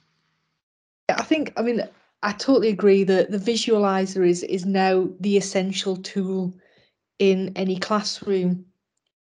I 1.08 1.22
think, 1.22 1.52
I 1.56 1.62
mean, 1.62 1.82
I 2.22 2.32
totally 2.32 2.68
agree 2.68 3.04
that 3.04 3.30
the 3.30 3.38
visualizer 3.38 4.26
is 4.26 4.44
is 4.44 4.64
now 4.64 5.08
the 5.18 5.36
essential 5.36 5.96
tool 5.96 6.54
in 7.18 7.52
any 7.56 7.78
classroom. 7.78 8.64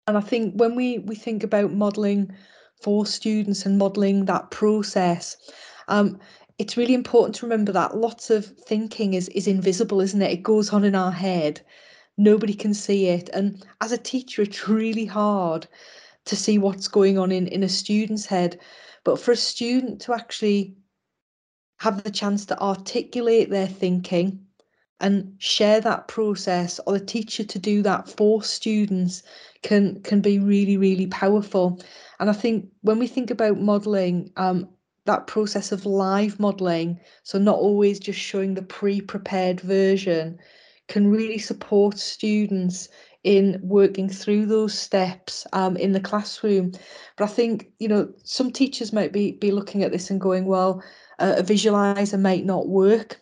And 0.07 0.16
I 0.16 0.21
think 0.21 0.54
when 0.54 0.75
we 0.75 0.99
we 1.00 1.14
think 1.14 1.42
about 1.42 1.73
modelling 1.73 2.35
for 2.80 3.06
students 3.06 3.66
and 3.66 3.78
modelling 3.78 4.25
that 4.26 4.50
process, 4.50 5.37
um, 5.88 6.18
it's 6.58 6.76
really 6.76 6.94
important 6.94 7.35
to 7.37 7.47
remember 7.47 7.73
that 7.73 7.97
lots 7.97 8.30
of 8.30 8.47
thinking 8.47 9.14
is 9.14 9.28
is 9.30 9.47
invisible, 9.47 10.00
isn't 10.00 10.23
it? 10.23 10.32
It 10.32 10.42
goes 10.42 10.73
on 10.73 10.85
in 10.85 10.94
our 10.94 11.12
head. 11.12 11.61
Nobody 12.16 12.54
can 12.54 12.75
see 12.75 13.06
it. 13.06 13.28
And 13.30 13.64
as 13.80 13.92
a 13.92 13.99
teacher, 13.99 14.42
it's 14.42 14.68
really 14.68 15.06
hard 15.06 15.68
to 16.25 16.37
see 16.37 16.58
what's 16.58 16.88
going 16.88 17.16
on 17.16 17.30
in, 17.30 17.47
in 17.47 17.62
a 17.62 17.68
student's 17.68 18.26
head. 18.26 18.58
But 19.04 19.20
for 19.20 19.32
a 19.32 19.37
student 19.37 20.00
to 20.02 20.14
actually 20.14 20.76
have 21.78 22.02
the 22.02 22.11
chance 22.11 22.44
to 22.47 22.61
articulate 22.61 23.50
their 23.50 23.68
thinking 23.68 24.47
and 25.00 25.32
share 25.38 25.80
that 25.80 26.08
process 26.08 26.80
or 26.86 26.98
the 26.98 27.04
teacher 27.04 27.44
to 27.44 27.58
do 27.58 27.82
that 27.82 28.08
for 28.08 28.42
students 28.42 29.22
can 29.62 30.00
can 30.02 30.20
be 30.20 30.38
really 30.38 30.76
really 30.76 31.06
powerful 31.06 31.80
and 32.20 32.30
i 32.30 32.32
think 32.32 32.66
when 32.82 32.98
we 32.98 33.06
think 33.06 33.30
about 33.30 33.60
modeling 33.60 34.30
um, 34.36 34.68
that 35.08 35.26
process 35.26 35.72
of 35.72 35.86
live 35.86 36.38
modeling, 36.38 37.00
so 37.22 37.38
not 37.38 37.56
always 37.56 37.98
just 37.98 38.20
showing 38.20 38.52
the 38.54 38.62
pre-prepared 38.62 39.58
version, 39.60 40.38
can 40.86 41.10
really 41.10 41.38
support 41.38 41.98
students 41.98 42.88
in 43.24 43.58
working 43.62 44.08
through 44.08 44.44
those 44.44 44.78
steps 44.78 45.46
um, 45.54 45.78
in 45.78 45.92
the 45.92 46.00
classroom. 46.00 46.72
But 47.16 47.24
I 47.24 47.26
think, 47.28 47.70
you 47.78 47.88
know, 47.88 48.12
some 48.22 48.52
teachers 48.52 48.92
might 48.92 49.12
be, 49.12 49.32
be 49.32 49.50
looking 49.50 49.82
at 49.82 49.92
this 49.92 50.10
and 50.10 50.20
going, 50.20 50.44
well, 50.44 50.82
uh, 51.18 51.34
a 51.38 51.42
visualizer 51.42 52.20
might 52.20 52.44
not 52.44 52.68
work 52.68 53.18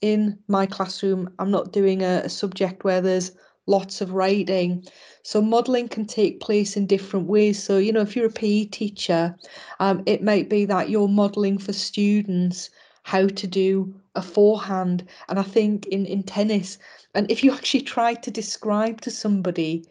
in 0.00 0.38
my 0.48 0.66
classroom. 0.66 1.32
I'm 1.38 1.50
not 1.50 1.72
doing 1.72 2.02
a, 2.02 2.22
a 2.24 2.28
subject 2.28 2.84
where 2.84 3.00
there's 3.00 3.32
lots 3.66 4.00
of 4.00 4.12
writing. 4.12 4.84
So 5.22 5.42
modelling 5.42 5.88
can 5.88 6.06
take 6.06 6.40
place 6.40 6.76
in 6.76 6.86
different 6.86 7.26
ways. 7.26 7.62
So, 7.62 7.78
you 7.78 7.92
know, 7.92 8.00
if 8.00 8.16
you're 8.16 8.26
a 8.26 8.30
PE 8.30 8.66
teacher, 8.66 9.36
um, 9.78 10.02
it 10.06 10.22
might 10.22 10.48
be 10.48 10.64
that 10.64 10.88
you're 10.88 11.08
modelling 11.08 11.58
for 11.58 11.72
students 11.72 12.70
how 13.02 13.26
to 13.26 13.46
do 13.46 13.94
a 14.14 14.22
forehand. 14.22 15.06
And 15.28 15.38
I 15.38 15.42
think 15.42 15.86
in, 15.86 16.06
in 16.06 16.22
tennis, 16.22 16.78
and 17.14 17.30
if 17.30 17.44
you 17.44 17.52
actually 17.54 17.82
try 17.82 18.14
to 18.14 18.30
describe 18.30 19.00
to 19.02 19.10
somebody 19.10 19.84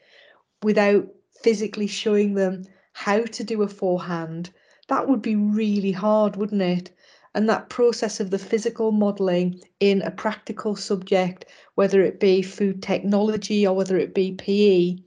without 0.63 1.07
physically 1.41 1.87
showing 1.87 2.33
them 2.33 2.63
how 2.93 3.21
to 3.21 3.43
do 3.43 3.61
a 3.61 3.67
forehand, 3.67 4.49
that 4.87 5.07
would 5.07 5.21
be 5.21 5.35
really 5.35 5.91
hard, 5.91 6.35
wouldn't 6.35 6.61
it? 6.61 6.91
And 7.37 7.47
that 7.47 7.69
process 7.69 8.19
of 8.19 8.31
the 8.31 8.39
physical 8.39 8.91
modelling 8.91 9.61
in 9.79 10.01
a 10.01 10.09
practical 10.09 10.75
subject, 10.75 11.45
whether 11.75 12.01
it 12.01 12.19
be 12.19 12.41
food 12.41 12.81
technology 12.81 13.65
or 13.67 13.75
whether 13.75 13.95
it 13.95 14.15
be 14.15 14.31
PE, 14.33 14.97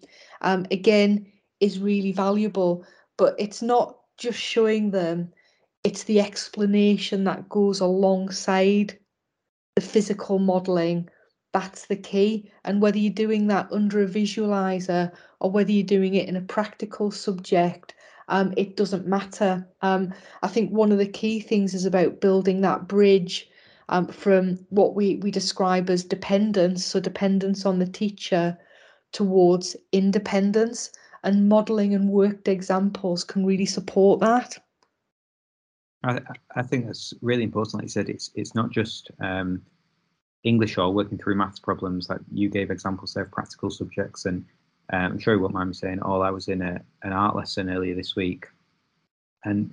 um, 0.43 0.65
again, 0.71 1.27
is 1.59 1.81
really 1.81 2.13
valuable. 2.13 2.87
But 3.19 3.35
it's 3.37 3.63
not 3.63 3.99
just 4.17 4.39
showing 4.39 4.93
them, 4.93 5.33
it's 5.83 6.05
the 6.05 6.21
explanation 6.21 7.25
that 7.25 7.49
goes 7.49 7.81
alongside 7.81 8.97
the 9.75 9.83
physical 9.83 10.39
modelling. 10.39 11.09
That's 11.53 11.87
the 11.87 11.97
key. 11.97 12.49
And 12.65 12.81
whether 12.81 12.99
you're 12.99 13.13
doing 13.13 13.49
that 13.49 13.73
under 13.73 14.05
a 14.05 14.07
visualizer 14.07 15.11
or 15.41 15.51
whether 15.51 15.73
you're 15.73 15.83
doing 15.83 16.15
it 16.15 16.29
in 16.29 16.37
a 16.37 16.43
practical 16.43 17.11
subject, 17.11 17.97
um, 18.31 18.55
it 18.57 18.77
doesn't 18.77 19.07
matter. 19.07 19.67
Um, 19.83 20.15
I 20.43 20.49
think 20.49 20.71
one 20.71 20.93
of 20.93 20.99
the 20.99 21.07
key 21.07 21.41
things 21.41 21.75
is 21.75 21.85
about 21.85 22.21
building 22.21 22.63
that 22.63 22.89
bridge 22.89 23.49
um, 23.89 24.07
from 24.07 24.59
what 24.71 24.95
we, 24.95 25.17
we 25.17 25.31
describe 25.31 25.91
as 25.91 26.05
dependence, 26.05 26.85
so 26.85 27.01
dependence 27.01 27.67
on 27.67 27.79
the 27.81 27.87
teacher, 27.87 28.57
towards 29.13 29.77
independence. 29.93 30.93
And 31.23 31.51
modelling 31.51 31.95
and 31.95 32.09
worked 32.09 32.49
examples 32.49 33.25
can 33.25 33.45
really 33.45 33.67
support 33.67 34.21
that. 34.21 34.57
I, 36.03 36.21
I 36.57 36.63
think 36.63 36.87
that's 36.87 37.13
really 37.21 37.43
important. 37.43 37.75
Like 37.75 37.83
you 37.83 37.89
said, 37.91 38.09
it's 38.09 38.31
it's 38.35 38.55
not 38.55 38.71
just 38.71 39.11
um, 39.21 39.61
English 40.45 40.79
or 40.79 40.95
working 40.95 41.19
through 41.19 41.35
maths 41.35 41.59
problems. 41.59 42.09
Like 42.09 42.21
you 42.33 42.49
gave 42.49 42.71
examples 42.71 43.13
there 43.13 43.25
of 43.25 43.33
practical 43.33 43.69
subjects, 43.69 44.25
and 44.25 44.47
um, 44.93 45.13
I'm 45.13 45.19
sure 45.19 45.35
you 45.35 45.41
won't 45.41 45.55
mind 45.55 45.71
me 45.71 45.75
saying, 45.75 46.01
all 46.03 46.23
I 46.23 46.31
was 46.31 46.49
in 46.49 46.63
a, 46.63 46.81
an 47.03 47.13
art 47.13 47.37
lesson 47.37 47.71
earlier 47.71 47.95
this 47.95 48.17
week, 48.17 48.47
and 49.45 49.73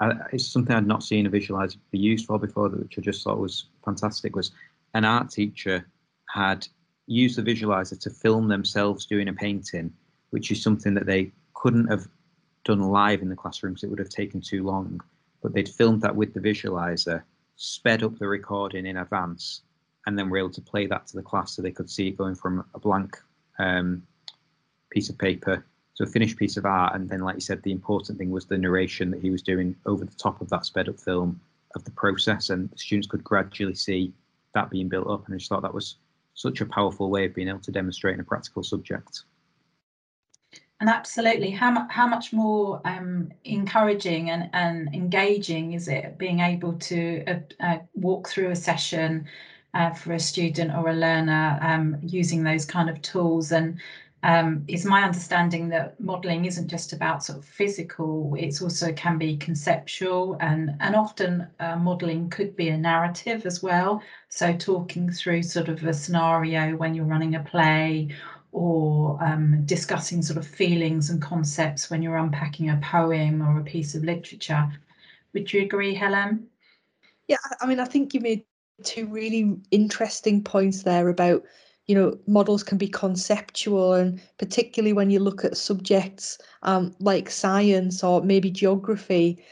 I, 0.00 0.12
it's 0.32 0.46
something 0.46 0.74
I'd 0.74 0.86
not 0.86 1.02
seen 1.02 1.26
a 1.26 1.30
visualizer 1.30 1.78
be 1.90 1.98
used 1.98 2.26
for 2.26 2.38
before, 2.38 2.68
which 2.68 2.98
I 2.98 3.00
just 3.00 3.24
thought 3.24 3.38
was 3.38 3.66
fantastic. 3.84 4.36
Was 4.36 4.52
an 4.94 5.04
art 5.04 5.30
teacher 5.30 5.86
had 6.28 6.66
used 7.06 7.36
the 7.36 7.42
visualizer 7.42 7.98
to 8.00 8.10
film 8.10 8.48
themselves 8.48 9.06
doing 9.06 9.28
a 9.28 9.32
painting, 9.32 9.92
which 10.30 10.50
is 10.50 10.62
something 10.62 10.94
that 10.94 11.06
they 11.06 11.32
couldn't 11.54 11.88
have 11.88 12.06
done 12.64 12.80
live 12.80 13.22
in 13.22 13.28
the 13.28 13.36
classrooms. 13.36 13.82
It 13.82 13.88
would 13.88 13.98
have 13.98 14.10
taken 14.10 14.40
too 14.40 14.62
long, 14.62 15.00
but 15.42 15.54
they'd 15.54 15.68
filmed 15.68 16.02
that 16.02 16.14
with 16.14 16.34
the 16.34 16.40
visualizer, 16.40 17.22
sped 17.56 18.02
up 18.02 18.18
the 18.18 18.28
recording 18.28 18.86
in 18.86 18.98
advance, 18.98 19.62
and 20.06 20.18
then 20.18 20.30
were 20.30 20.38
able 20.38 20.50
to 20.50 20.60
play 20.60 20.86
that 20.86 21.06
to 21.08 21.16
the 21.16 21.22
class 21.22 21.56
so 21.56 21.62
they 21.62 21.70
could 21.70 21.90
see 21.90 22.08
it 22.08 22.16
going 22.16 22.34
from 22.34 22.64
a 22.74 22.78
blank 22.78 23.18
um, 23.58 24.02
piece 24.90 25.08
of 25.08 25.18
paper 25.18 25.64
to 25.96 26.04
a 26.04 26.06
finished 26.06 26.36
piece 26.36 26.56
of 26.56 26.64
art. 26.64 26.94
And 26.94 27.08
then, 27.08 27.20
like 27.20 27.36
you 27.36 27.40
said, 27.40 27.62
the 27.62 27.72
important 27.72 28.18
thing 28.18 28.30
was 28.30 28.46
the 28.46 28.58
narration 28.58 29.10
that 29.10 29.20
he 29.20 29.30
was 29.30 29.42
doing 29.42 29.76
over 29.86 30.04
the 30.04 30.16
top 30.16 30.40
of 30.40 30.48
that 30.50 30.64
sped 30.64 30.88
up 30.88 30.98
film 30.98 31.40
of 31.74 31.84
the 31.84 31.90
process, 31.92 32.50
and 32.50 32.70
the 32.70 32.78
students 32.78 33.06
could 33.06 33.22
gradually 33.22 33.74
see 33.74 34.12
that 34.54 34.70
being 34.70 34.88
built 34.88 35.08
up. 35.08 35.26
And 35.26 35.34
I 35.34 35.38
just 35.38 35.48
thought 35.48 35.62
that 35.62 35.74
was 35.74 35.96
such 36.34 36.60
a 36.60 36.66
powerful 36.66 37.10
way 37.10 37.26
of 37.26 37.34
being 37.34 37.48
able 37.48 37.60
to 37.60 37.70
demonstrate 37.70 38.14
in 38.14 38.20
a 38.20 38.24
practical 38.24 38.62
subject. 38.62 39.22
And 40.80 40.88
absolutely, 40.88 41.50
how 41.50 41.86
how 41.90 42.06
much 42.06 42.32
more 42.32 42.80
um, 42.86 43.30
encouraging 43.44 44.30
and, 44.30 44.48
and 44.54 44.92
engaging 44.94 45.74
is 45.74 45.88
it 45.88 46.16
being 46.16 46.40
able 46.40 46.72
to 46.72 47.22
uh, 47.26 47.40
uh, 47.60 47.78
walk 47.94 48.28
through 48.28 48.50
a 48.50 48.56
session 48.56 49.26
uh, 49.74 49.90
for 49.90 50.14
a 50.14 50.18
student 50.18 50.72
or 50.74 50.88
a 50.88 50.94
learner 50.94 51.58
um, 51.60 51.98
using 52.02 52.42
those 52.42 52.64
kind 52.64 52.88
of 52.88 53.00
tools 53.02 53.52
and 53.52 53.78
um, 54.22 54.66
my 54.84 55.02
understanding 55.02 55.68
that 55.70 55.98
modelling 55.98 56.44
isn't 56.44 56.68
just 56.68 56.92
about 56.92 57.24
sort 57.24 57.38
of 57.38 57.44
physical, 57.44 58.34
it's 58.38 58.60
also 58.60 58.92
can 58.92 59.16
be 59.16 59.36
conceptual 59.38 60.36
and, 60.40 60.76
and 60.80 60.94
often 60.94 61.46
uh, 61.58 61.76
modelling 61.76 62.28
could 62.28 62.54
be 62.54 62.68
a 62.68 62.76
narrative 62.76 63.46
as 63.46 63.62
well. 63.62 64.02
So 64.28 64.54
talking 64.54 65.10
through 65.10 65.42
sort 65.44 65.68
of 65.68 65.82
a 65.84 65.94
scenario 65.94 66.76
when 66.76 66.94
you're 66.94 67.06
running 67.06 67.36
a 67.36 67.40
play 67.40 68.08
or 68.52 69.18
um, 69.22 69.64
discussing 69.64 70.22
sort 70.22 70.36
of 70.36 70.46
feelings 70.46 71.08
and 71.08 71.22
concepts 71.22 71.88
when 71.88 72.02
you're 72.02 72.16
unpacking 72.16 72.70
a 72.70 72.80
poem 72.82 73.40
or 73.40 73.60
a 73.60 73.64
piece 73.64 73.94
of 73.94 74.04
literature. 74.04 74.70
Would 75.32 75.52
you 75.52 75.62
agree, 75.62 75.94
Helen? 75.94 76.46
Yeah, 77.28 77.36
I 77.60 77.66
mean, 77.66 77.80
I 77.80 77.84
think 77.84 78.12
you 78.12 78.20
made 78.20 78.44
two 78.82 79.06
really 79.06 79.56
interesting 79.70 80.42
points 80.42 80.82
there 80.82 81.08
about 81.08 81.44
you 81.90 81.96
know, 81.96 82.16
models 82.28 82.62
can 82.62 82.78
be 82.78 82.86
conceptual, 82.86 83.94
and 83.94 84.22
particularly 84.38 84.92
when 84.92 85.10
you 85.10 85.18
look 85.18 85.44
at 85.44 85.56
subjects 85.56 86.38
um, 86.62 86.94
like 87.00 87.28
science 87.28 88.04
or 88.04 88.22
maybe 88.22 88.48
geography, 88.48 89.44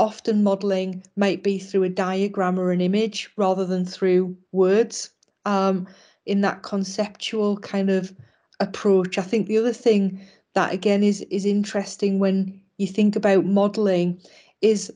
often 0.00 0.42
modelling 0.42 1.04
might 1.14 1.44
be 1.44 1.56
through 1.56 1.84
a 1.84 1.88
diagram 1.88 2.58
or 2.58 2.72
an 2.72 2.80
image 2.80 3.30
rather 3.36 3.64
than 3.64 3.84
through 3.84 4.36
words. 4.50 5.10
Um, 5.44 5.86
in 6.26 6.40
that 6.40 6.64
conceptual 6.64 7.58
kind 7.58 7.90
of 7.90 8.12
approach, 8.58 9.16
I 9.16 9.22
think 9.22 9.46
the 9.46 9.58
other 9.58 9.72
thing 9.72 10.20
that 10.54 10.72
again 10.72 11.04
is 11.04 11.20
is 11.30 11.46
interesting 11.46 12.18
when 12.18 12.60
you 12.76 12.88
think 12.88 13.14
about 13.14 13.44
modelling 13.44 14.20
is 14.62 14.92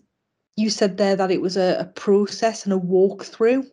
you 0.56 0.68
said 0.68 0.96
there 0.96 1.14
that 1.14 1.30
it 1.30 1.40
was 1.40 1.56
a, 1.56 1.76
a 1.78 1.84
process 1.84 2.64
and 2.64 2.72
a 2.72 2.76
walkthrough. 2.76 3.64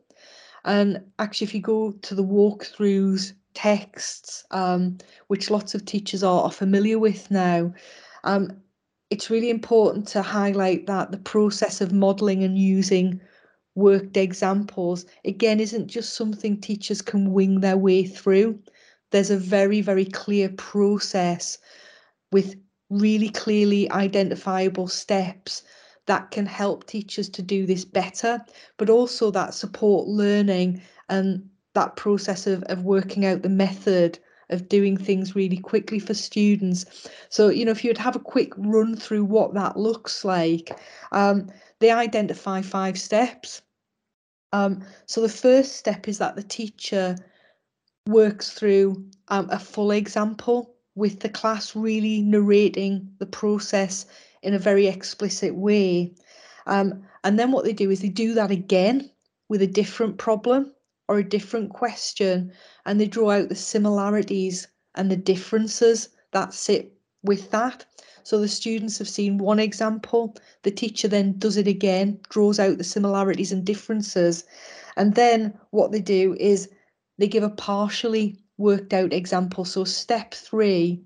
And 0.66 1.04
actually, 1.20 1.46
if 1.46 1.54
you 1.54 1.62
go 1.62 1.92
to 1.92 2.16
the 2.16 2.24
WalkThrus 2.24 3.34
texts, 3.54 4.44
um, 4.52 4.98
which 5.28 5.50
lots 5.50 5.76
of 5.76 5.86
teachers 5.86 6.24
are, 6.24 6.44
are 6.44 6.52
familiar 6.52 7.00
with 7.00 7.30
now, 7.30 7.74
um, 8.24 8.50
it's 9.12 9.30
really 9.30 9.52
important 9.52 10.08
to 10.10 10.24
highlight 10.24 10.88
that 10.88 11.12
the 11.12 11.18
process 11.20 11.80
of 11.82 11.94
modelling 11.94 12.44
and 12.44 12.58
using 12.58 13.22
worked 13.76 14.18
examples, 14.18 15.06
again, 15.24 15.60
isn't 15.60 15.88
just 15.88 16.16
something 16.16 16.60
teachers 16.60 17.02
can 17.02 17.32
wing 17.32 17.60
their 17.60 17.78
way 17.78 18.04
through. 18.04 18.60
There's 19.12 19.30
a 19.30 19.38
very, 19.38 19.82
very 19.82 20.06
clear 20.06 20.50
process 20.50 21.60
with 22.32 22.56
really 22.90 23.30
clearly 23.30 23.90
identifiable 23.92 24.88
steps 24.88 25.62
that 26.08 26.32
can 26.32 26.46
help 26.46 26.86
teachers 26.86 27.30
to 27.30 27.42
do 27.42 27.66
this 27.66 27.86
better, 27.86 28.44
but 28.78 28.90
also 28.90 29.32
that 29.32 29.54
support 29.54 30.08
learning 30.08 30.82
and 31.10 31.48
that 31.74 31.96
process 31.96 32.48
of, 32.48 32.64
of 32.64 32.84
working 32.84 33.26
out 33.26 33.42
the 33.42 33.50
method 33.50 34.20
of 34.50 34.70
doing 34.70 34.96
things 34.96 35.36
really 35.36 35.58
quickly 35.58 36.00
for 36.00 36.14
students. 36.14 37.10
So, 37.30 37.50
you 37.50 37.66
know, 37.66 37.72
if 37.72 37.84
you'd 37.84 37.98
have 37.98 38.16
a 38.16 38.20
quick 38.20 38.54
run 38.58 38.96
through 38.96 39.26
what 39.26 39.54
that 39.56 39.78
looks 39.78 40.24
like, 40.24 40.78
um, 41.12 41.50
they 41.80 41.92
identify 41.92 42.62
five 42.62 42.98
steps. 43.00 43.62
Um, 44.54 44.84
so 45.08 45.22
the 45.22 45.30
first 45.30 45.76
step 45.78 46.08
is 46.08 46.20
that 46.20 46.36
the 46.36 46.44
teacher 46.44 47.16
works 48.08 48.52
through 48.52 49.04
um, 49.30 49.50
a 49.50 49.60
full 49.60 49.92
example 49.92 50.76
with 50.94 51.20
the 51.20 51.30
class 51.30 51.76
really 51.76 52.22
narrating 52.22 53.12
the 53.18 53.26
process 53.26 54.06
in 54.46 54.54
a 54.54 54.60
very 54.60 54.88
explicit 54.88 55.56
way. 55.56 56.14
Um, 56.68 57.04
and 57.24 57.38
then 57.38 57.52
what 57.52 57.66
they 57.66 57.74
do 57.74 57.92
is 57.92 58.02
they 58.02 58.10
do 58.10 58.34
that 58.36 58.52
again 58.52 59.10
with 59.50 59.62
a 59.62 59.68
different 59.68 60.18
problem 60.18 60.72
or 61.08 61.20
a 61.20 61.30
different 61.30 61.72
question, 61.72 62.52
and 62.86 63.00
they 63.00 63.08
draw 63.08 63.32
out 63.32 63.50
the 63.50 63.56
similarities 63.56 64.68
and 64.96 65.12
the 65.12 65.18
differences 65.18 66.10
that 66.32 66.54
sit 66.54 66.94
with 67.24 67.52
that. 67.52 67.86
So 68.24 68.40
the 68.40 68.48
students 68.48 68.98
have 68.98 69.10
seen 69.10 69.38
one 69.38 69.60
example, 69.60 70.36
the 70.64 70.72
teacher 70.72 71.08
then 71.08 71.38
does 71.38 71.58
it 71.58 71.68
again, 71.68 72.20
draws 72.30 72.60
out 72.60 72.78
the 72.78 72.84
similarities 72.84 73.52
and 73.52 73.64
differences. 73.64 74.44
And 74.98 75.14
then 75.14 75.54
what 75.70 75.92
they 75.92 76.02
do 76.02 76.36
is 76.40 76.70
they 77.20 77.28
give 77.28 77.44
a 77.44 77.50
partially 77.50 78.40
worked 78.58 78.94
out 78.94 79.14
example. 79.14 79.64
So 79.64 79.84
step 79.84 80.34
three 80.34 81.02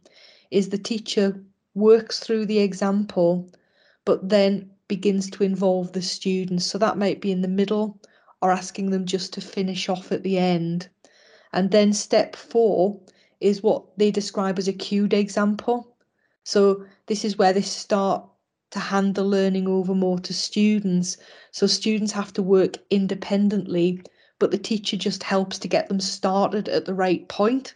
is 0.51 0.69
the 0.69 0.77
teacher 0.77 1.43
works 1.79 2.19
through 2.19 2.45
the 2.45 2.59
example, 2.59 3.49
but 4.05 4.29
then 4.29 4.69
begins 4.87 5.29
to 5.31 5.43
involve 5.43 5.93
the 5.93 6.01
students. 6.01 6.65
So 6.65 6.77
that 6.77 6.97
might 6.97 7.21
be 7.21 7.31
in 7.31 7.41
the 7.41 7.47
middle 7.47 7.99
or 8.41 8.51
asking 8.51 8.89
them 8.89 9.05
just 9.05 9.33
to 9.33 9.41
finish 9.41 9.89
off 9.89 10.11
at 10.11 10.23
the 10.23 10.37
end. 10.37 10.89
And 11.53 11.71
then 11.71 11.93
step 11.93 12.35
four 12.35 12.99
is 13.39 13.63
what 13.63 13.83
they 13.97 14.11
describe 14.11 14.59
as 14.59 14.67
a 14.67 14.73
cued 14.73 15.13
example. 15.13 15.95
So 16.43 16.85
this 17.07 17.23
is 17.23 17.37
where 17.37 17.53
they 17.53 17.61
start 17.61 18.25
to 18.71 18.79
hand 18.79 19.15
the 19.15 19.23
learning 19.23 19.67
over 19.67 19.95
more 19.95 20.19
to 20.19 20.33
students. 20.33 21.17
So 21.51 21.67
students 21.67 22.11
have 22.11 22.33
to 22.33 22.43
work 22.43 22.77
independently, 22.89 24.01
but 24.37 24.51
the 24.51 24.57
teacher 24.57 24.97
just 24.97 25.23
helps 25.23 25.57
to 25.59 25.67
get 25.67 25.87
them 25.87 25.99
started 25.99 26.69
at 26.69 26.85
the 26.85 26.93
right 26.93 27.27
point. 27.27 27.75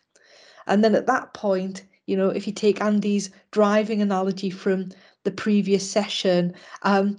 And 0.68 0.84
then 0.84 0.96
at 0.96 1.08
that 1.08 1.34
point, 1.34 1.84
you 2.06 2.18
know, 2.18 2.30
if 2.30 2.48
you 2.48 2.54
take 2.54 2.82
Andy's 2.82 3.30
driving 3.52 4.02
analogy 4.02 4.50
from 4.50 4.90
the 5.24 5.32
previous 5.32 5.90
session, 5.90 6.54
um, 6.84 7.18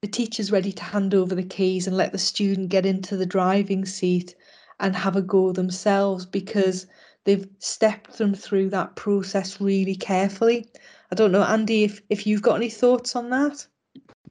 the 0.00 0.08
teacher's 0.08 0.50
ready 0.50 0.72
to 0.72 0.82
hand 0.82 1.14
over 1.14 1.34
the 1.34 1.44
keys 1.44 1.86
and 1.86 1.96
let 1.96 2.12
the 2.12 2.18
student 2.18 2.68
get 2.68 2.84
into 2.84 3.16
the 3.16 3.26
driving 3.26 3.84
seat 3.84 4.34
and 4.80 4.96
have 4.96 5.14
a 5.14 5.22
go 5.22 5.52
themselves 5.52 6.26
because 6.26 6.86
they've 7.24 7.48
stepped 7.60 8.18
them 8.18 8.34
through 8.34 8.68
that 8.70 8.96
process 8.96 9.60
really 9.60 9.94
carefully. 9.94 10.66
I 11.12 11.14
don't 11.14 11.30
know, 11.30 11.44
Andy, 11.44 11.84
if, 11.84 12.02
if 12.10 12.26
you've 12.26 12.42
got 12.42 12.56
any 12.56 12.70
thoughts 12.70 13.14
on 13.14 13.30
that? 13.30 13.64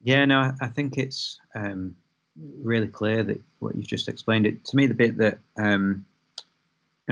Yeah, 0.04 0.24
no, 0.26 0.52
I 0.60 0.66
think 0.66 0.98
it's 0.98 1.40
um, 1.54 1.94
really 2.62 2.88
clear 2.88 3.22
that 3.22 3.40
what 3.60 3.74
you've 3.74 3.86
just 3.86 4.08
explained. 4.08 4.46
It 4.46 4.64
to 4.66 4.76
me, 4.76 4.86
the 4.86 4.94
bit 4.94 5.16
that 5.18 5.38
um, 5.56 6.04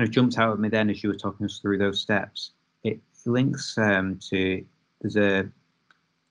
jumped 0.09 0.37
out 0.37 0.53
at 0.53 0.59
me 0.59 0.69
then 0.69 0.89
as 0.89 1.03
you 1.03 1.09
were 1.09 1.15
talking 1.15 1.45
us 1.45 1.59
through 1.59 1.77
those 1.77 2.01
steps. 2.01 2.51
It 2.83 2.99
links 3.25 3.77
um, 3.77 4.19
to 4.29 4.65
there's 5.01 5.17
a 5.17 5.49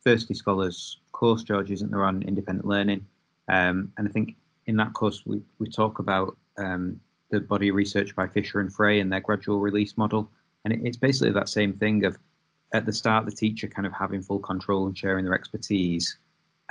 Thirsty 0.04 0.34
Scholars 0.34 0.98
course, 1.12 1.42
George, 1.42 1.70
isn't 1.70 1.90
there, 1.90 2.04
on 2.04 2.22
independent 2.22 2.66
learning? 2.66 3.06
Um, 3.48 3.92
and 3.98 4.08
I 4.08 4.10
think 4.10 4.36
in 4.66 4.76
that 4.76 4.94
course 4.94 5.22
we, 5.26 5.42
we 5.58 5.68
talk 5.68 5.98
about 5.98 6.36
um, 6.56 6.98
the 7.30 7.40
body 7.40 7.68
of 7.68 7.74
research 7.74 8.16
by 8.16 8.26
Fisher 8.26 8.60
and 8.60 8.72
Frey 8.72 9.00
and 9.00 9.12
their 9.12 9.20
gradual 9.20 9.60
release 9.60 9.96
model. 9.98 10.30
And 10.64 10.72
it, 10.72 10.80
it's 10.82 10.96
basically 10.96 11.32
that 11.32 11.48
same 11.48 11.74
thing 11.74 12.04
of 12.04 12.16
at 12.72 12.86
the 12.86 12.92
start, 12.92 13.26
the 13.26 13.32
teacher 13.32 13.68
kind 13.68 13.86
of 13.86 13.92
having 13.92 14.22
full 14.22 14.38
control 14.38 14.86
and 14.86 14.96
sharing 14.96 15.24
their 15.24 15.34
expertise 15.34 16.16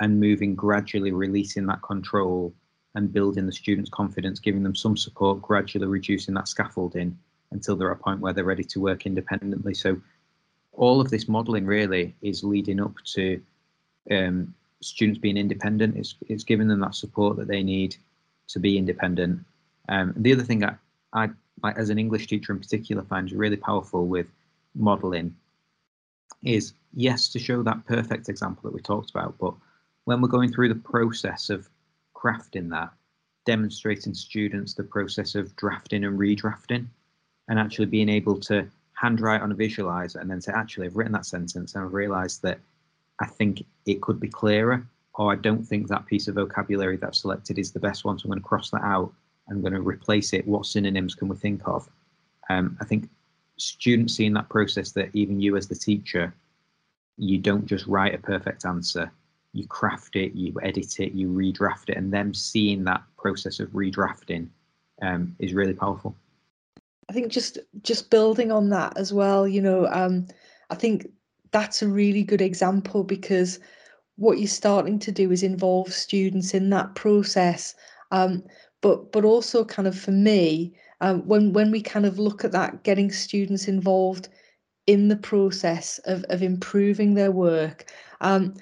and 0.00 0.18
moving 0.18 0.54
gradually 0.54 1.12
releasing 1.12 1.66
that 1.66 1.82
control 1.82 2.52
and 2.94 3.12
building 3.12 3.46
the 3.46 3.52
students' 3.52 3.90
confidence, 3.90 4.40
giving 4.40 4.62
them 4.62 4.74
some 4.74 4.96
support, 4.96 5.40
gradually 5.42 5.86
reducing 5.86 6.34
that 6.34 6.48
scaffolding 6.48 7.16
until 7.52 7.76
they're 7.76 7.90
at 7.90 7.98
a 7.98 8.02
point 8.02 8.20
where 8.20 8.32
they're 8.32 8.44
ready 8.44 8.64
to 8.64 8.80
work 8.80 9.06
independently. 9.06 9.74
So 9.74 10.00
all 10.72 11.00
of 11.00 11.10
this 11.10 11.28
modelling 11.28 11.66
really 11.66 12.14
is 12.22 12.44
leading 12.44 12.80
up 12.80 12.94
to 13.14 13.40
um, 14.10 14.54
students 14.80 15.18
being 15.18 15.36
independent. 15.36 15.96
It's, 15.96 16.14
it's 16.28 16.44
giving 16.44 16.68
them 16.68 16.80
that 16.80 16.94
support 16.94 17.36
that 17.36 17.48
they 17.48 17.62
need 17.62 17.96
to 18.48 18.58
be 18.58 18.78
independent. 18.78 19.40
Um, 19.88 20.14
the 20.16 20.32
other 20.32 20.42
thing 20.42 20.64
I, 20.64 20.74
I, 21.12 21.30
as 21.76 21.90
an 21.90 21.98
English 21.98 22.26
teacher 22.26 22.52
in 22.52 22.58
particular, 22.58 23.02
find 23.02 23.30
really 23.32 23.56
powerful 23.56 24.06
with 24.06 24.28
modelling 24.74 25.34
is 26.42 26.72
yes, 26.94 27.28
to 27.28 27.38
show 27.38 27.62
that 27.62 27.86
perfect 27.86 28.28
example 28.28 28.62
that 28.64 28.74
we 28.74 28.80
talked 28.80 29.10
about, 29.10 29.36
but 29.38 29.54
when 30.04 30.20
we're 30.20 30.28
going 30.28 30.52
through 30.52 30.68
the 30.68 30.74
process 30.74 31.50
of 31.50 31.68
crafting 32.20 32.68
that, 32.70 32.90
demonstrating 33.46 34.14
students 34.14 34.74
the 34.74 34.82
process 34.82 35.34
of 35.34 35.54
drafting 35.56 36.04
and 36.04 36.18
redrafting, 36.18 36.86
and 37.48 37.58
actually 37.58 37.86
being 37.86 38.08
able 38.08 38.38
to 38.38 38.68
handwrite 38.94 39.40
on 39.40 39.52
a 39.52 39.54
visualizer 39.54 40.20
and 40.20 40.30
then 40.30 40.40
say, 40.40 40.52
actually, 40.52 40.86
I've 40.86 40.96
written 40.96 41.12
that 41.12 41.26
sentence 41.26 41.74
and 41.74 41.84
I've 41.84 41.94
realized 41.94 42.42
that 42.42 42.58
I 43.20 43.26
think 43.26 43.64
it 43.86 44.00
could 44.02 44.20
be 44.20 44.28
clearer, 44.28 44.86
or 45.14 45.32
I 45.32 45.36
don't 45.36 45.64
think 45.64 45.88
that 45.88 46.06
piece 46.06 46.28
of 46.28 46.34
vocabulary 46.36 46.96
that 46.98 47.06
I've 47.06 47.14
selected 47.14 47.58
is 47.58 47.72
the 47.72 47.80
best 47.80 48.04
one, 48.04 48.18
so 48.18 48.24
I'm 48.24 48.30
going 48.30 48.40
to 48.40 48.48
cross 48.48 48.70
that 48.70 48.82
out. 48.82 49.12
I'm 49.48 49.60
going 49.60 49.72
to 49.72 49.80
replace 49.80 50.32
it. 50.32 50.46
What 50.46 50.66
synonyms 50.66 51.14
can 51.14 51.28
we 51.28 51.36
think 51.36 51.62
of? 51.66 51.88
Um, 52.48 52.76
I 52.80 52.84
think 52.84 53.08
students 53.56 54.14
seeing 54.14 54.32
that 54.34 54.48
process 54.48 54.92
that 54.92 55.10
even 55.12 55.40
you 55.40 55.56
as 55.56 55.66
the 55.66 55.74
teacher, 55.74 56.32
you 57.16 57.38
don't 57.38 57.66
just 57.66 57.86
write 57.86 58.14
a 58.14 58.18
perfect 58.18 58.64
answer 58.64 59.10
you 59.52 59.66
craft 59.66 60.16
it, 60.16 60.32
you 60.34 60.54
edit 60.62 61.00
it, 61.00 61.12
you 61.12 61.28
redraft 61.28 61.88
it, 61.88 61.96
and 61.96 62.12
them 62.12 62.32
seeing 62.32 62.84
that 62.84 63.02
process 63.16 63.60
of 63.60 63.68
redrafting 63.70 64.48
um, 65.02 65.34
is 65.38 65.54
really 65.54 65.74
powerful. 65.74 66.16
I 67.08 67.12
think 67.12 67.32
just 67.32 67.58
just 67.82 68.10
building 68.10 68.52
on 68.52 68.68
that 68.70 68.96
as 68.96 69.12
well, 69.12 69.48
you 69.48 69.60
know, 69.60 69.86
um, 69.86 70.28
I 70.70 70.76
think 70.76 71.08
that's 71.50 71.82
a 71.82 71.88
really 71.88 72.22
good 72.22 72.40
example 72.40 73.02
because 73.02 73.58
what 74.16 74.38
you're 74.38 74.46
starting 74.46 74.98
to 75.00 75.10
do 75.10 75.32
is 75.32 75.42
involve 75.42 75.92
students 75.92 76.54
in 76.54 76.70
that 76.70 76.94
process. 76.94 77.74
Um, 78.12 78.44
but 78.80 79.12
but 79.12 79.24
also 79.24 79.64
kind 79.64 79.88
of 79.88 79.98
for 79.98 80.12
me, 80.12 80.72
um, 81.00 81.26
when 81.26 81.52
when 81.52 81.70
we 81.70 81.82
kind 81.82 82.06
of 82.06 82.18
look 82.18 82.44
at 82.44 82.52
that, 82.52 82.84
getting 82.84 83.10
students 83.10 83.66
involved 83.66 84.28
in 84.86 85.08
the 85.08 85.16
process 85.16 85.98
of 86.04 86.24
of 86.24 86.42
improving 86.42 87.14
their 87.14 87.32
work, 87.32 87.90
um, 88.20 88.54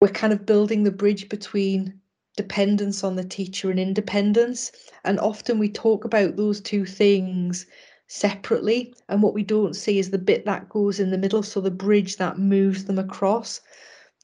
we're 0.00 0.08
kind 0.08 0.32
of 0.32 0.46
building 0.46 0.82
the 0.82 0.90
bridge 0.90 1.28
between 1.28 2.00
dependence 2.36 3.04
on 3.04 3.16
the 3.16 3.24
teacher 3.24 3.70
and 3.70 3.78
independence. 3.78 4.72
And 5.04 5.20
often 5.20 5.58
we 5.58 5.68
talk 5.68 6.04
about 6.04 6.36
those 6.36 6.60
two 6.60 6.86
things 6.86 7.66
separately. 8.06 8.94
And 9.08 9.22
what 9.22 9.34
we 9.34 9.42
don't 9.42 9.74
see 9.74 9.98
is 9.98 10.10
the 10.10 10.18
bit 10.18 10.44
that 10.46 10.68
goes 10.68 11.00
in 11.00 11.10
the 11.10 11.18
middle, 11.18 11.42
so 11.42 11.60
the 11.60 11.70
bridge 11.70 12.16
that 12.16 12.38
moves 12.38 12.84
them 12.84 12.98
across. 12.98 13.60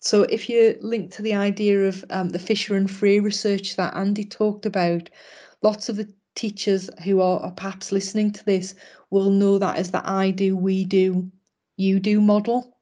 So 0.00 0.22
if 0.24 0.48
you 0.48 0.78
link 0.80 1.10
to 1.12 1.22
the 1.22 1.34
idea 1.34 1.86
of 1.86 2.04
um, 2.10 2.30
the 2.30 2.38
Fisher 2.38 2.74
and 2.74 2.90
Frey 2.90 3.20
research 3.20 3.76
that 3.76 3.94
Andy 3.94 4.24
talked 4.24 4.64
about, 4.64 5.10
lots 5.62 5.88
of 5.88 5.96
the 5.96 6.08
teachers 6.34 6.88
who 7.04 7.20
are, 7.20 7.40
are 7.40 7.52
perhaps 7.52 7.92
listening 7.92 8.32
to 8.32 8.44
this 8.44 8.74
will 9.10 9.30
know 9.30 9.58
that 9.58 9.76
as 9.76 9.90
the 9.90 10.08
I 10.08 10.30
do, 10.30 10.56
we 10.56 10.84
do, 10.84 11.30
you 11.76 12.00
do 12.00 12.20
model. 12.20 12.78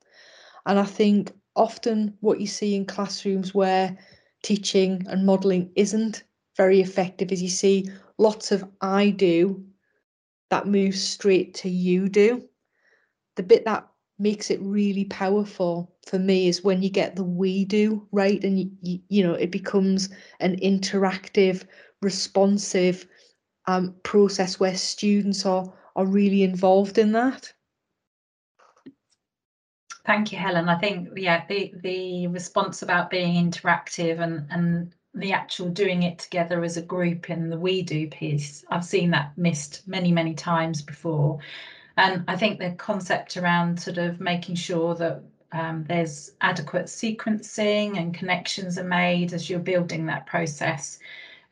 And 0.66 0.78
I 0.78 0.84
think 0.84 1.32
often 1.56 2.16
what 2.20 2.40
you 2.40 2.46
see 2.46 2.74
in 2.74 2.84
classrooms 2.84 3.54
where 3.54 3.96
teaching 4.42 5.04
and 5.08 5.26
modelling 5.26 5.70
isn't 5.76 6.24
very 6.56 6.80
effective 6.80 7.32
is 7.32 7.42
you 7.42 7.48
see 7.48 7.88
lots 8.18 8.52
of 8.52 8.64
I 8.80 9.10
do 9.10 9.64
that 10.50 10.66
moves 10.66 11.02
straight 11.02 11.54
to 11.54 11.68
you 11.68 12.08
do. 12.08 12.48
The 13.36 13.42
bit 13.42 13.64
that 13.64 13.88
makes 14.18 14.50
it 14.50 14.60
really 14.62 15.06
powerful 15.06 15.92
for 16.06 16.18
me 16.18 16.46
is 16.46 16.62
when 16.62 16.82
you 16.82 16.90
get 16.90 17.16
the 17.16 17.24
we 17.24 17.64
do 17.64 18.06
right 18.12 18.42
and 18.44 18.60
you, 18.60 18.70
you, 18.82 19.00
you 19.08 19.22
know 19.24 19.34
it 19.34 19.50
becomes 19.50 20.08
an 20.38 20.56
interactive 20.60 21.64
responsive 22.00 23.06
um, 23.66 23.94
process 24.04 24.60
where 24.60 24.76
students 24.76 25.44
are 25.44 25.72
are 25.96 26.06
really 26.06 26.42
involved 26.42 26.98
in 26.98 27.12
that 27.12 27.52
Thank 30.06 30.32
you, 30.32 30.38
Helen. 30.38 30.68
I 30.68 30.78
think 30.78 31.10
yeah, 31.16 31.44
the 31.48 31.72
the 31.76 32.26
response 32.28 32.82
about 32.82 33.10
being 33.10 33.50
interactive 33.50 34.20
and 34.20 34.46
and 34.50 34.92
the 35.14 35.32
actual 35.32 35.70
doing 35.70 36.02
it 36.02 36.18
together 36.18 36.62
as 36.64 36.76
a 36.76 36.82
group 36.82 37.30
in 37.30 37.48
the 37.48 37.58
we 37.58 37.82
do 37.82 38.08
piece, 38.08 38.64
I've 38.70 38.84
seen 38.84 39.10
that 39.12 39.36
missed 39.38 39.86
many 39.88 40.12
many 40.12 40.34
times 40.34 40.82
before, 40.82 41.38
and 41.96 42.24
I 42.28 42.36
think 42.36 42.58
the 42.58 42.72
concept 42.72 43.36
around 43.36 43.80
sort 43.80 43.98
of 43.98 44.20
making 44.20 44.56
sure 44.56 44.94
that 44.96 45.22
um, 45.52 45.84
there's 45.88 46.32
adequate 46.40 46.86
sequencing 46.86 47.96
and 47.98 48.12
connections 48.14 48.78
are 48.78 48.84
made 48.84 49.32
as 49.32 49.48
you're 49.48 49.60
building 49.60 50.06
that 50.06 50.26
process. 50.26 50.98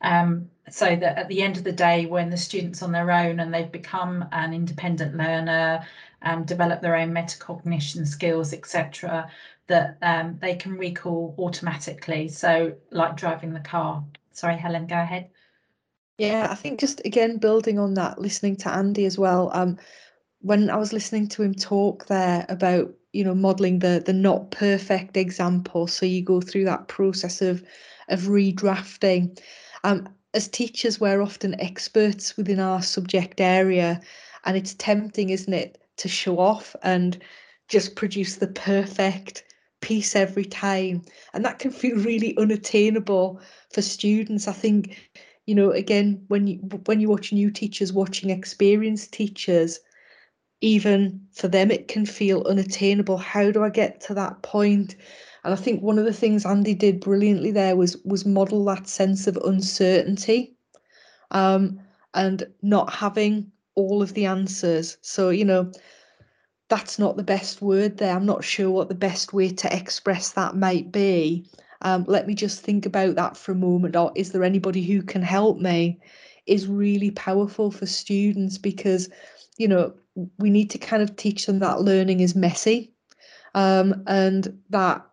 Um, 0.02 0.50
so 0.70 0.96
that 0.96 1.18
at 1.18 1.28
the 1.28 1.42
end 1.42 1.56
of 1.56 1.64
the 1.64 1.72
day, 1.72 2.06
when 2.06 2.30
the 2.30 2.36
student's 2.36 2.82
on 2.82 2.92
their 2.92 3.10
own 3.10 3.40
and 3.40 3.52
they've 3.52 3.70
become 3.70 4.24
an 4.32 4.54
independent 4.54 5.16
learner, 5.16 5.84
um, 6.22 6.44
develop 6.44 6.80
their 6.80 6.96
own 6.96 7.12
metacognition 7.12 8.06
skills, 8.06 8.52
etc., 8.52 9.30
that 9.66 9.96
um, 10.02 10.38
they 10.40 10.54
can 10.54 10.76
recall 10.76 11.34
automatically. 11.38 12.28
So, 12.28 12.74
like 12.90 13.16
driving 13.16 13.52
the 13.52 13.60
car. 13.60 14.04
Sorry, 14.32 14.56
Helen, 14.56 14.86
go 14.86 14.96
ahead. 14.96 15.30
Yeah, 16.18 16.48
I 16.50 16.54
think 16.54 16.78
just 16.78 17.00
again 17.04 17.38
building 17.38 17.78
on 17.78 17.94
that, 17.94 18.20
listening 18.20 18.56
to 18.58 18.72
Andy 18.72 19.06
as 19.06 19.18
well. 19.18 19.50
Um, 19.52 19.78
when 20.40 20.70
I 20.70 20.76
was 20.76 20.92
listening 20.92 21.28
to 21.28 21.42
him 21.42 21.54
talk 21.54 22.06
there 22.06 22.44
about 22.48 22.92
you 23.12 23.24
know 23.24 23.34
modeling 23.34 23.78
the 23.78 24.02
the 24.04 24.12
not 24.12 24.50
perfect 24.50 25.16
example, 25.16 25.86
so 25.86 26.06
you 26.06 26.22
go 26.22 26.40
through 26.40 26.64
that 26.64 26.88
process 26.88 27.42
of 27.42 27.64
of 28.08 28.20
redrafting. 28.22 29.38
Um, 29.84 30.08
as 30.34 30.48
teachers, 30.48 31.00
we're 31.00 31.22
often 31.22 31.60
experts 31.60 32.36
within 32.36 32.58
our 32.60 32.82
subject 32.82 33.40
area, 33.40 34.00
and 34.44 34.56
it's 34.56 34.74
tempting, 34.74 35.30
isn't 35.30 35.52
it, 35.52 35.78
to 35.98 36.08
show 36.08 36.38
off 36.38 36.74
and 36.82 37.18
just 37.68 37.96
produce 37.96 38.36
the 38.36 38.46
perfect 38.48 39.44
piece 39.80 40.16
every 40.16 40.44
time. 40.44 41.02
And 41.34 41.44
that 41.44 41.58
can 41.58 41.70
feel 41.70 41.96
really 41.96 42.36
unattainable 42.36 43.40
for 43.70 43.82
students. 43.82 44.48
I 44.48 44.52
think, 44.52 45.10
you 45.46 45.54
know, 45.54 45.70
again, 45.70 46.24
when 46.28 46.46
you 46.46 46.56
when 46.86 47.00
you 47.00 47.08
watch 47.08 47.32
new 47.32 47.50
teachers 47.50 47.92
watching 47.92 48.30
experienced 48.30 49.12
teachers, 49.12 49.80
even 50.60 51.20
for 51.32 51.48
them 51.48 51.70
it 51.70 51.88
can 51.88 52.06
feel 52.06 52.42
unattainable. 52.46 53.18
How 53.18 53.50
do 53.50 53.62
I 53.64 53.70
get 53.70 54.00
to 54.02 54.14
that 54.14 54.42
point? 54.42 54.96
And 55.44 55.52
I 55.52 55.56
think 55.56 55.82
one 55.82 55.98
of 55.98 56.04
the 56.04 56.12
things 56.12 56.46
Andy 56.46 56.74
did 56.74 57.00
brilliantly 57.00 57.50
there 57.50 57.76
was 57.76 57.96
was 58.04 58.24
model 58.24 58.64
that 58.66 58.88
sense 58.88 59.26
of 59.26 59.36
uncertainty 59.38 60.54
um, 61.32 61.80
and 62.14 62.46
not 62.62 62.92
having 62.92 63.50
all 63.74 64.02
of 64.02 64.14
the 64.14 64.26
answers. 64.26 64.98
So, 65.00 65.30
you 65.30 65.44
know, 65.44 65.72
that's 66.68 66.98
not 66.98 67.16
the 67.16 67.22
best 67.22 67.60
word 67.60 67.98
there. 67.98 68.14
I'm 68.14 68.26
not 68.26 68.44
sure 68.44 68.70
what 68.70 68.88
the 68.88 68.94
best 68.94 69.32
way 69.32 69.50
to 69.50 69.76
express 69.76 70.30
that 70.30 70.56
might 70.56 70.92
be. 70.92 71.46
Um, 71.82 72.04
let 72.06 72.26
me 72.26 72.34
just 72.34 72.60
think 72.60 72.86
about 72.86 73.16
that 73.16 73.36
for 73.36 73.52
a 73.52 73.56
moment. 73.56 73.96
Or 73.96 74.12
is 74.14 74.30
there 74.30 74.44
anybody 74.44 74.82
who 74.82 75.02
can 75.02 75.22
help 75.22 75.58
me? 75.58 76.00
Is 76.46 76.66
really 76.66 77.10
powerful 77.12 77.70
for 77.70 77.86
students 77.86 78.58
because, 78.58 79.08
you 79.58 79.68
know, 79.68 79.92
we 80.38 80.50
need 80.50 80.70
to 80.70 80.78
kind 80.78 81.02
of 81.02 81.16
teach 81.16 81.46
them 81.46 81.58
that 81.60 81.80
learning 81.80 82.20
is 82.20 82.34
messy 82.34 82.92
um, 83.54 84.02
and 84.06 84.58
that 84.70 85.04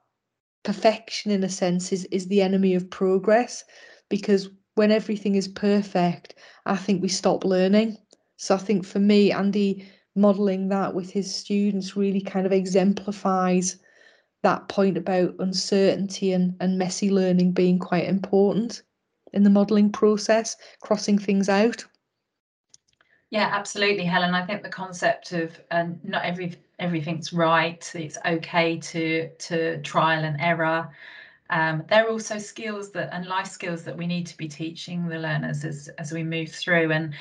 perfection 0.64 1.32
in 1.32 1.44
a 1.44 1.50
sense 1.50 1.92
is 1.92 2.06
is 2.06 2.28
the 2.28 2.42
enemy 2.42 2.76
of 2.76 2.90
progress 2.90 3.64
because 4.10 4.50
when 4.76 4.92
everything 4.92 5.36
is 5.36 5.48
perfect 5.48 6.36
i 6.66 6.76
think 6.76 7.02
we 7.02 7.08
stop 7.08 7.44
learning. 7.46 7.98
So 8.38 8.56
i 8.56 8.58
think 8.58 8.86
for 8.86 9.00
me 9.00 9.32
andy 9.32 9.90
modeling 10.16 10.68
that 10.70 10.94
with 10.94 11.10
his 11.10 11.34
students 11.34 11.96
really 11.96 12.22
kind 12.22 12.46
of 12.46 12.52
exemplifies 12.52 13.78
that 14.42 14.68
point 14.70 14.98
about 14.98 15.36
uncertainty 15.40 16.34
and, 16.34 16.56
and 16.60 16.78
messy 16.78 17.10
learning 17.10 17.52
being 17.52 17.78
quite 17.80 18.06
important 18.06 18.84
in 19.34 19.44
the 19.44 19.50
modeling 19.50 19.92
process 19.92 20.56
crossing 20.82 21.18
things 21.18 21.50
out. 21.50 21.86
Yeah 23.30 23.50
absolutely 23.52 24.06
helen. 24.06 24.34
I 24.34 24.46
think 24.46 24.64
the 24.64 24.70
concept 24.70 25.34
of 25.34 25.60
uh, 25.72 25.86
not 26.04 26.26
every 26.26 26.56
everything's 26.80 27.34
right. 27.34 27.92
It's 27.96 28.18
okay 28.26 28.78
to 28.78 29.30
to 29.30 29.82
trial 29.82 30.24
and 30.24 30.40
error. 30.40 30.90
Um, 31.52 31.84
there 31.90 32.06
are 32.06 32.10
also 32.10 32.38
skills 32.38 32.92
that 32.92 33.14
and 33.14 33.26
life 33.26 33.48
skills 33.48 33.84
that 33.84 33.98
we 33.98 34.08
need 34.08 34.28
to 34.28 34.38
be 34.38 34.48
teaching 34.48 35.08
the 35.08 35.20
learners 35.20 35.66
as 35.66 35.90
as 35.98 36.12
we 36.12 36.24
move 36.24 36.50
through. 36.50 36.92
And 36.92 37.14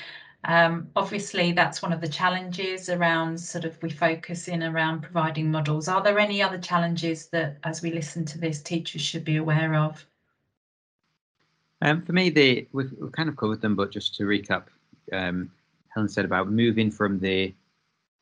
um, 0.45 0.89
obviously, 0.95 1.53
that's 1.53 1.83
one 1.83 1.93
of 1.93 2.01
the 2.01 2.09
challenges 2.09 2.89
around 2.89 3.39
sort 3.41 3.65
of 3.65 3.83
we 3.83 3.91
focus 3.91 4.49
in 4.49 4.63
around 4.63 5.03
providing 5.03 5.51
models. 5.51 5.89
Are 5.89 6.03
there 6.03 6.19
any 6.19 6.41
other 6.43 6.59
challenges 6.59 7.27
that, 7.29 7.59
as 7.65 7.83
we 7.83 7.91
listen 7.91 8.25
to 8.27 8.39
this, 8.39 8.63
teachers 8.63 9.03
should 9.03 9.25
be 9.25 9.37
aware 9.37 9.75
of? 9.75 10.07
Um, 11.83 12.03
for 12.03 12.13
me, 12.13 12.31
the 12.31 12.69
we've, 12.73 12.93
we've, 13.01 13.13
kind 13.13 13.29
of 13.29 13.37
covered 13.37 13.61
them, 13.61 13.77
but 13.77 13.91
just 13.91 14.15
to 14.17 14.25
recap, 14.25 14.65
um, 15.13 15.51
Helen 15.89 16.09
said 16.09 16.25
about 16.25 16.51
moving 16.51 16.91
from 16.91 17.19
the 17.19 17.55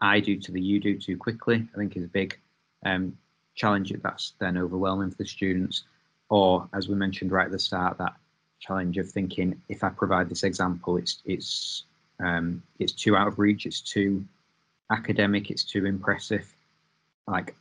I 0.00 0.20
do 0.20 0.36
to 0.38 0.52
the 0.52 0.60
you 0.60 0.80
do 0.80 0.98
too 0.98 1.16
quickly, 1.16 1.66
I 1.74 1.78
think 1.78 1.96
is 1.96 2.04
a 2.04 2.08
big 2.08 2.38
um, 2.84 3.16
challenge 3.54 3.92
that's 4.02 4.34
then 4.38 4.58
overwhelming 4.58 5.10
for 5.10 5.16
the 5.18 5.26
students. 5.26 5.84
Or, 6.28 6.68
as 6.74 6.88
we 6.88 6.94
mentioned 6.96 7.32
right 7.32 7.46
at 7.46 7.52
the 7.52 7.58
start, 7.58 7.98
that 7.98 8.14
challenge 8.60 8.98
of 8.98 9.10
thinking 9.10 9.60
if 9.68 9.84
I 9.84 9.90
provide 9.90 10.28
this 10.28 10.42
example, 10.42 10.96
it's 10.96 11.22
it's 11.24 11.84
um, 12.20 12.62
it's 12.78 12.92
too 12.92 13.16
out 13.16 13.28
of 13.28 13.38
reach, 13.38 13.66
it's 13.66 13.80
too 13.80 14.24
academic, 14.90 15.50
it's 15.50 15.64
too 15.64 15.86
impressive. 15.86 16.54
Like 17.26 17.56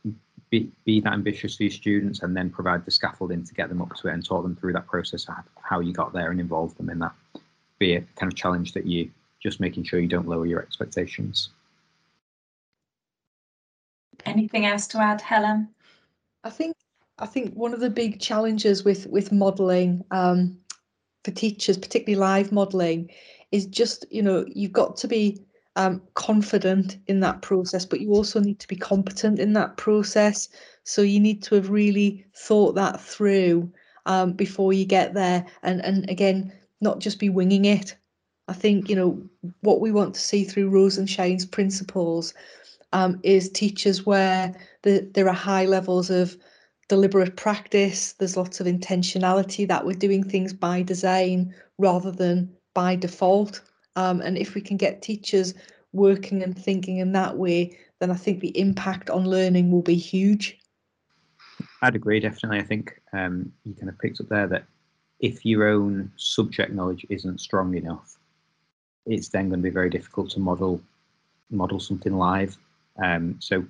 be, 0.50 0.70
be 0.84 1.00
that 1.00 1.12
ambitious 1.12 1.56
for 1.56 1.64
your 1.64 1.70
students 1.70 2.22
and 2.22 2.36
then 2.36 2.50
provide 2.50 2.84
the 2.84 2.90
scaffolding 2.90 3.44
to 3.44 3.54
get 3.54 3.68
them 3.68 3.82
up 3.82 3.94
to 3.96 4.08
it 4.08 4.14
and 4.14 4.24
talk 4.24 4.42
them 4.42 4.56
through 4.56 4.72
that 4.74 4.86
process 4.86 5.28
of 5.28 5.34
how 5.60 5.80
you 5.80 5.92
got 5.92 6.12
there 6.12 6.30
and 6.30 6.40
involve 6.40 6.76
them 6.76 6.88
in 6.88 6.98
that. 7.00 7.12
Be 7.78 7.96
a 7.96 8.00
kind 8.16 8.32
of 8.32 8.36
challenge 8.36 8.72
that 8.72 8.86
you 8.86 9.10
just 9.42 9.60
making 9.60 9.84
sure 9.84 10.00
you 10.00 10.08
don't 10.08 10.28
lower 10.28 10.46
your 10.46 10.62
expectations. 10.62 11.50
Anything 14.26 14.66
else 14.66 14.86
to 14.88 14.98
add, 14.98 15.20
Helen? 15.20 15.68
I 16.44 16.50
think 16.50 16.76
I 17.18 17.26
think 17.26 17.54
one 17.54 17.72
of 17.72 17.80
the 17.80 17.90
big 17.90 18.20
challenges 18.20 18.84
with 18.84 19.06
with 19.06 19.32
modelling 19.32 20.04
um, 20.10 20.58
for 21.24 21.30
teachers, 21.30 21.78
particularly 21.78 22.20
live 22.20 22.52
modelling, 22.52 23.10
is 23.52 23.66
just 23.66 24.04
you 24.10 24.22
know 24.22 24.44
you've 24.48 24.72
got 24.72 24.96
to 24.98 25.08
be 25.08 25.40
um, 25.76 26.02
confident 26.14 26.98
in 27.06 27.20
that 27.20 27.42
process, 27.42 27.84
but 27.84 28.00
you 28.00 28.10
also 28.12 28.40
need 28.40 28.58
to 28.60 28.68
be 28.68 28.76
competent 28.76 29.38
in 29.38 29.52
that 29.54 29.76
process. 29.76 30.48
So 30.84 31.02
you 31.02 31.20
need 31.20 31.42
to 31.44 31.54
have 31.54 31.70
really 31.70 32.24
thought 32.34 32.74
that 32.74 33.00
through 33.00 33.70
um, 34.06 34.32
before 34.32 34.72
you 34.72 34.84
get 34.84 35.14
there, 35.14 35.46
and 35.62 35.84
and 35.84 36.08
again, 36.10 36.52
not 36.80 36.98
just 37.00 37.18
be 37.18 37.28
winging 37.28 37.64
it. 37.64 37.96
I 38.48 38.52
think, 38.52 38.88
you 38.88 38.94
know, 38.94 39.20
what 39.62 39.80
we 39.80 39.90
want 39.90 40.14
to 40.14 40.20
see 40.20 40.44
through 40.44 40.70
Rosenshine's 40.70 41.44
principles 41.44 42.32
um, 42.92 43.20
is 43.22 43.50
teachers 43.50 44.06
where 44.06 44.54
the, 44.82 45.08
there 45.14 45.28
are 45.28 45.34
high 45.34 45.66
levels 45.66 46.10
of 46.10 46.36
deliberate 46.88 47.36
practice, 47.36 48.12
there's 48.14 48.36
lots 48.36 48.60
of 48.60 48.66
intentionality 48.66 49.66
that 49.66 49.84
we're 49.84 49.92
doing 49.92 50.22
things 50.22 50.52
by 50.52 50.82
design 50.82 51.54
rather 51.78 52.10
than 52.10 52.52
by 52.74 52.94
default. 52.94 53.60
Um, 53.96 54.20
and 54.20 54.38
if 54.38 54.54
we 54.54 54.60
can 54.60 54.76
get 54.76 55.02
teachers 55.02 55.54
working 55.92 56.42
and 56.42 56.56
thinking 56.56 56.98
in 56.98 57.12
that 57.12 57.36
way, 57.36 57.76
then 57.98 58.10
I 58.10 58.14
think 58.14 58.40
the 58.40 58.56
impact 58.58 59.10
on 59.10 59.28
learning 59.28 59.72
will 59.72 59.82
be 59.82 59.96
huge. 59.96 60.58
I'd 61.82 61.96
agree, 61.96 62.20
definitely. 62.20 62.58
I 62.58 62.64
think 62.64 63.00
um, 63.12 63.52
you 63.64 63.74
kind 63.74 63.88
of 63.88 63.98
picked 63.98 64.20
up 64.20 64.28
there 64.28 64.46
that 64.46 64.64
if 65.20 65.44
your 65.44 65.68
own 65.68 66.12
subject 66.16 66.72
knowledge 66.72 67.06
isn't 67.08 67.40
strong 67.40 67.74
enough, 67.74 68.16
it's 69.06 69.28
then 69.28 69.48
going 69.48 69.60
to 69.60 69.64
be 69.64 69.70
very 69.70 69.90
difficult 69.90 70.30
to 70.30 70.40
model 70.40 70.80
model 71.50 71.78
something 71.78 72.16
live. 72.16 72.56
Um, 73.02 73.36
so, 73.40 73.64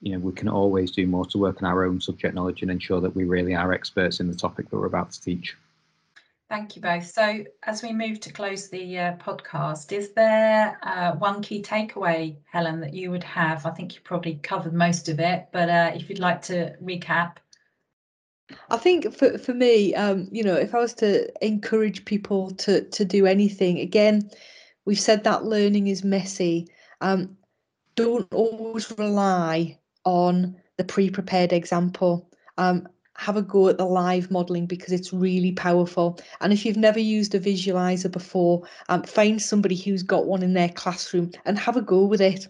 you 0.00 0.12
know, 0.12 0.18
we 0.18 0.32
can 0.32 0.48
always 0.48 0.90
do 0.90 1.06
more 1.06 1.24
to 1.26 1.38
work 1.38 1.62
on 1.62 1.68
our 1.68 1.84
own 1.84 2.00
subject 2.00 2.34
knowledge 2.34 2.62
and 2.62 2.70
ensure 2.70 3.00
that 3.00 3.14
we 3.14 3.24
really 3.24 3.54
are 3.54 3.72
experts 3.72 4.20
in 4.20 4.28
the 4.28 4.36
topic 4.36 4.70
that 4.70 4.76
we're 4.76 4.86
about 4.86 5.12
to 5.12 5.22
teach. 5.22 5.56
Thank 6.50 6.74
you 6.74 6.82
both. 6.82 7.06
So, 7.06 7.44
as 7.62 7.80
we 7.80 7.92
move 7.92 8.18
to 8.20 8.32
close 8.32 8.68
the 8.68 8.98
uh, 8.98 9.16
podcast, 9.18 9.92
is 9.92 10.12
there 10.14 10.76
uh, 10.82 11.12
one 11.12 11.42
key 11.42 11.62
takeaway, 11.62 12.34
Helen, 12.50 12.80
that 12.80 12.92
you 12.92 13.12
would 13.12 13.22
have? 13.22 13.66
I 13.66 13.70
think 13.70 13.94
you 13.94 14.00
probably 14.02 14.34
covered 14.42 14.74
most 14.74 15.08
of 15.08 15.20
it, 15.20 15.46
but 15.52 15.68
uh, 15.68 15.92
if 15.94 16.10
you'd 16.10 16.18
like 16.18 16.42
to 16.42 16.74
recap. 16.82 17.36
I 18.68 18.78
think 18.78 19.14
for, 19.14 19.38
for 19.38 19.54
me, 19.54 19.94
um, 19.94 20.28
you 20.32 20.42
know, 20.42 20.56
if 20.56 20.74
I 20.74 20.80
was 20.80 20.92
to 20.94 21.28
encourage 21.44 22.04
people 22.04 22.50
to 22.52 22.82
to 22.82 23.04
do 23.04 23.26
anything, 23.26 23.78
again, 23.78 24.28
we've 24.86 24.98
said 24.98 25.22
that 25.22 25.44
learning 25.44 25.86
is 25.86 26.02
messy. 26.02 26.66
Um, 27.00 27.36
don't 28.04 28.32
always 28.32 28.92
rely 28.96 29.78
on 30.04 30.56
the 30.78 30.84
pre-prepared 30.84 31.52
example. 31.52 32.30
Um, 32.56 32.88
have 33.16 33.36
a 33.36 33.42
go 33.42 33.68
at 33.68 33.76
the 33.76 33.84
live 33.84 34.30
modeling 34.30 34.64
because 34.66 34.92
it's 34.92 35.12
really 35.12 35.52
powerful. 35.52 36.18
And 36.40 36.54
if 36.54 36.64
you've 36.64 36.78
never 36.78 36.98
used 36.98 37.34
a 37.34 37.40
visualizer 37.40 38.10
before, 38.10 38.62
um, 38.88 39.02
find 39.02 39.40
somebody 39.42 39.76
who's 39.76 40.02
got 40.02 40.24
one 40.26 40.42
in 40.42 40.54
their 40.54 40.70
classroom 40.70 41.30
and 41.44 41.58
have 41.58 41.76
a 41.76 41.82
go 41.82 42.06
with 42.06 42.22
it. 42.22 42.48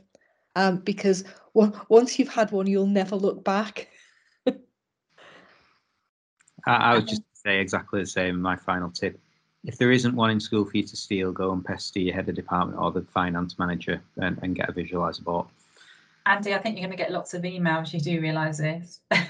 Um, 0.54 0.76
because 0.78 1.24
once 1.54 2.18
you've 2.18 2.28
had 2.28 2.52
one, 2.52 2.68
you'll 2.68 2.86
never 2.86 3.16
look 3.16 3.42
back. 3.44 3.88
I, 4.46 4.54
I 6.66 6.94
would 6.94 7.08
just 7.08 7.22
say 7.34 7.60
exactly 7.60 8.00
the 8.00 8.06
same. 8.06 8.40
My 8.40 8.54
final 8.56 8.90
tip: 8.90 9.20
if 9.64 9.76
there 9.76 9.92
isn't 9.92 10.14
one 10.14 10.30
in 10.30 10.40
school 10.40 10.64
for 10.64 10.76
you 10.76 10.82
to 10.84 10.96
steal, 10.96 11.32
go 11.32 11.52
and 11.52 11.64
pester 11.64 12.00
your 12.00 12.14
head 12.14 12.28
of 12.28 12.34
department 12.34 12.78
or 12.78 12.90
the 12.90 13.02
finance 13.02 13.58
manager 13.58 14.00
and, 14.16 14.38
and 14.42 14.56
get 14.56 14.68
a 14.68 14.72
visualizer 14.72 15.24
bought. 15.24 15.48
Andy, 16.26 16.54
I 16.54 16.58
think 16.58 16.76
you're 16.76 16.86
going 16.86 16.96
to 16.96 17.02
get 17.02 17.12
lots 17.12 17.34
of 17.34 17.42
emails. 17.42 17.92
You 17.92 18.00
do 18.00 18.20
realise 18.20 18.58
this. 18.58 19.00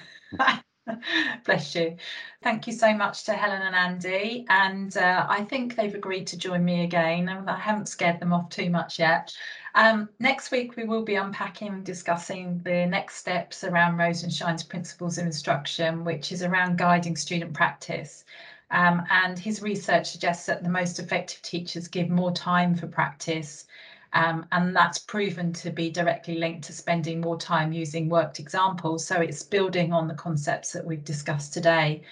Bless 1.45 1.75
you. 1.75 1.97
Thank 2.43 2.67
you 2.67 2.73
so 2.73 2.93
much 2.95 3.25
to 3.25 3.33
Helen 3.33 3.63
and 3.63 3.75
Andy. 3.75 4.45
And 4.49 4.97
uh, 4.97 5.27
I 5.29 5.45
think 5.45 5.77
they've 5.77 5.95
agreed 5.95 6.27
to 6.29 6.39
join 6.39 6.65
me 6.65 6.85
again. 6.85 7.29
I 7.29 7.57
haven't 7.59 7.89
scared 7.89 8.21
them 8.21 8.33
off 8.33 8.49
too 8.51 8.71
much 8.71 8.99
yet. 8.99 9.33
Um, 9.75 10.09
next 10.19 10.51
week, 10.51 10.77
we 10.77 10.85
will 10.85 11.05
be 11.05 11.15
unpacking 11.15 11.85
discussing 11.85 12.61
the 12.65 12.87
next 12.87 13.17
steps 13.17 13.63
around 13.63 13.99
Rosenshine's 13.99 14.65
principles 14.65 15.17
of 15.19 15.27
instruction, 15.27 16.05
which 16.05 16.33
is 16.33 16.43
around 16.43 16.79
guiding 16.79 17.17
student 17.17 17.55
practice. 17.55 18.25
Um, 18.71 19.05
and 19.11 19.39
his 19.39 19.63
research 19.63 20.07
suggests 20.11 20.47
that 20.47 20.63
the 20.63 20.69
most 20.71 20.99
effective 20.99 21.43
teachers 21.43 21.89
give 21.89 22.09
more 22.09 22.33
time 22.33 22.75
for 22.75 22.87
practice 22.87 23.67
um, 24.13 24.47
and 24.51 24.75
that's 24.75 24.99
proven 24.99 25.53
to 25.55 25.71
be 25.71 25.91
directly 25.91 26.37
linked 26.39 26.65
to 26.65 26.73
spending 26.73 27.21
more 27.21 27.39
time 27.39 27.73
using 27.73 28.09
worked 28.09 28.41
examples. 28.41 29.07
So 29.07 29.21
it's 29.21 29.43
building 29.43 29.93
on 29.93 30.09
the 30.09 30.15
concepts 30.15 30.73
that 30.73 30.85
we've 30.85 31.05
discussed 31.05 31.55
today. 31.55 32.03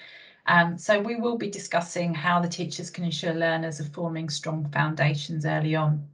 Um, 0.47 0.77
so 0.77 0.99
we 0.99 1.17
will 1.17 1.37
be 1.37 1.49
discussing 1.49 2.13
how 2.13 2.39
the 2.39 2.47
teachers 2.47 2.89
can 2.89 3.03
ensure 3.03 3.33
learners 3.33 3.81
are 3.81 3.85
forming 3.85 4.29
strong 4.29 4.69
foundations 4.71 5.45
early 5.45 5.75
on. 5.75 6.07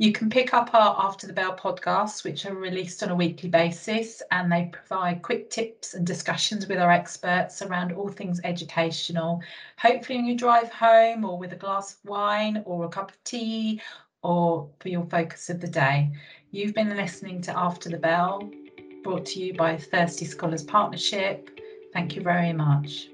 You 0.00 0.12
can 0.12 0.30
pick 0.30 0.54
up 0.54 0.72
our 0.72 0.96
After 0.98 1.26
the 1.26 1.34
Bell 1.34 1.54
podcasts, 1.54 2.24
which 2.24 2.46
are 2.46 2.54
released 2.54 3.02
on 3.02 3.10
a 3.10 3.14
weekly 3.14 3.50
basis, 3.50 4.22
and 4.30 4.50
they 4.50 4.70
provide 4.72 5.20
quick 5.20 5.50
tips 5.50 5.92
and 5.92 6.06
discussions 6.06 6.66
with 6.66 6.78
our 6.78 6.90
experts 6.90 7.60
around 7.60 7.92
all 7.92 8.08
things 8.08 8.40
educational. 8.42 9.42
Hopefully, 9.76 10.16
when 10.16 10.24
you 10.24 10.38
drive 10.38 10.72
home, 10.72 11.22
or 11.26 11.36
with 11.36 11.52
a 11.52 11.56
glass 11.56 11.92
of 11.92 12.08
wine, 12.08 12.62
or 12.64 12.86
a 12.86 12.88
cup 12.88 13.10
of 13.10 13.24
tea, 13.24 13.82
or 14.22 14.70
for 14.78 14.88
your 14.88 15.04
focus 15.04 15.50
of 15.50 15.60
the 15.60 15.68
day. 15.68 16.10
You've 16.50 16.74
been 16.74 16.96
listening 16.96 17.42
to 17.42 17.54
After 17.54 17.90
the 17.90 17.98
Bell, 17.98 18.50
brought 19.02 19.26
to 19.26 19.38
you 19.38 19.52
by 19.52 19.76
Thirsty 19.76 20.24
Scholars 20.24 20.62
Partnership. 20.62 21.60
Thank 21.92 22.16
you 22.16 22.22
very 22.22 22.54
much. 22.54 23.10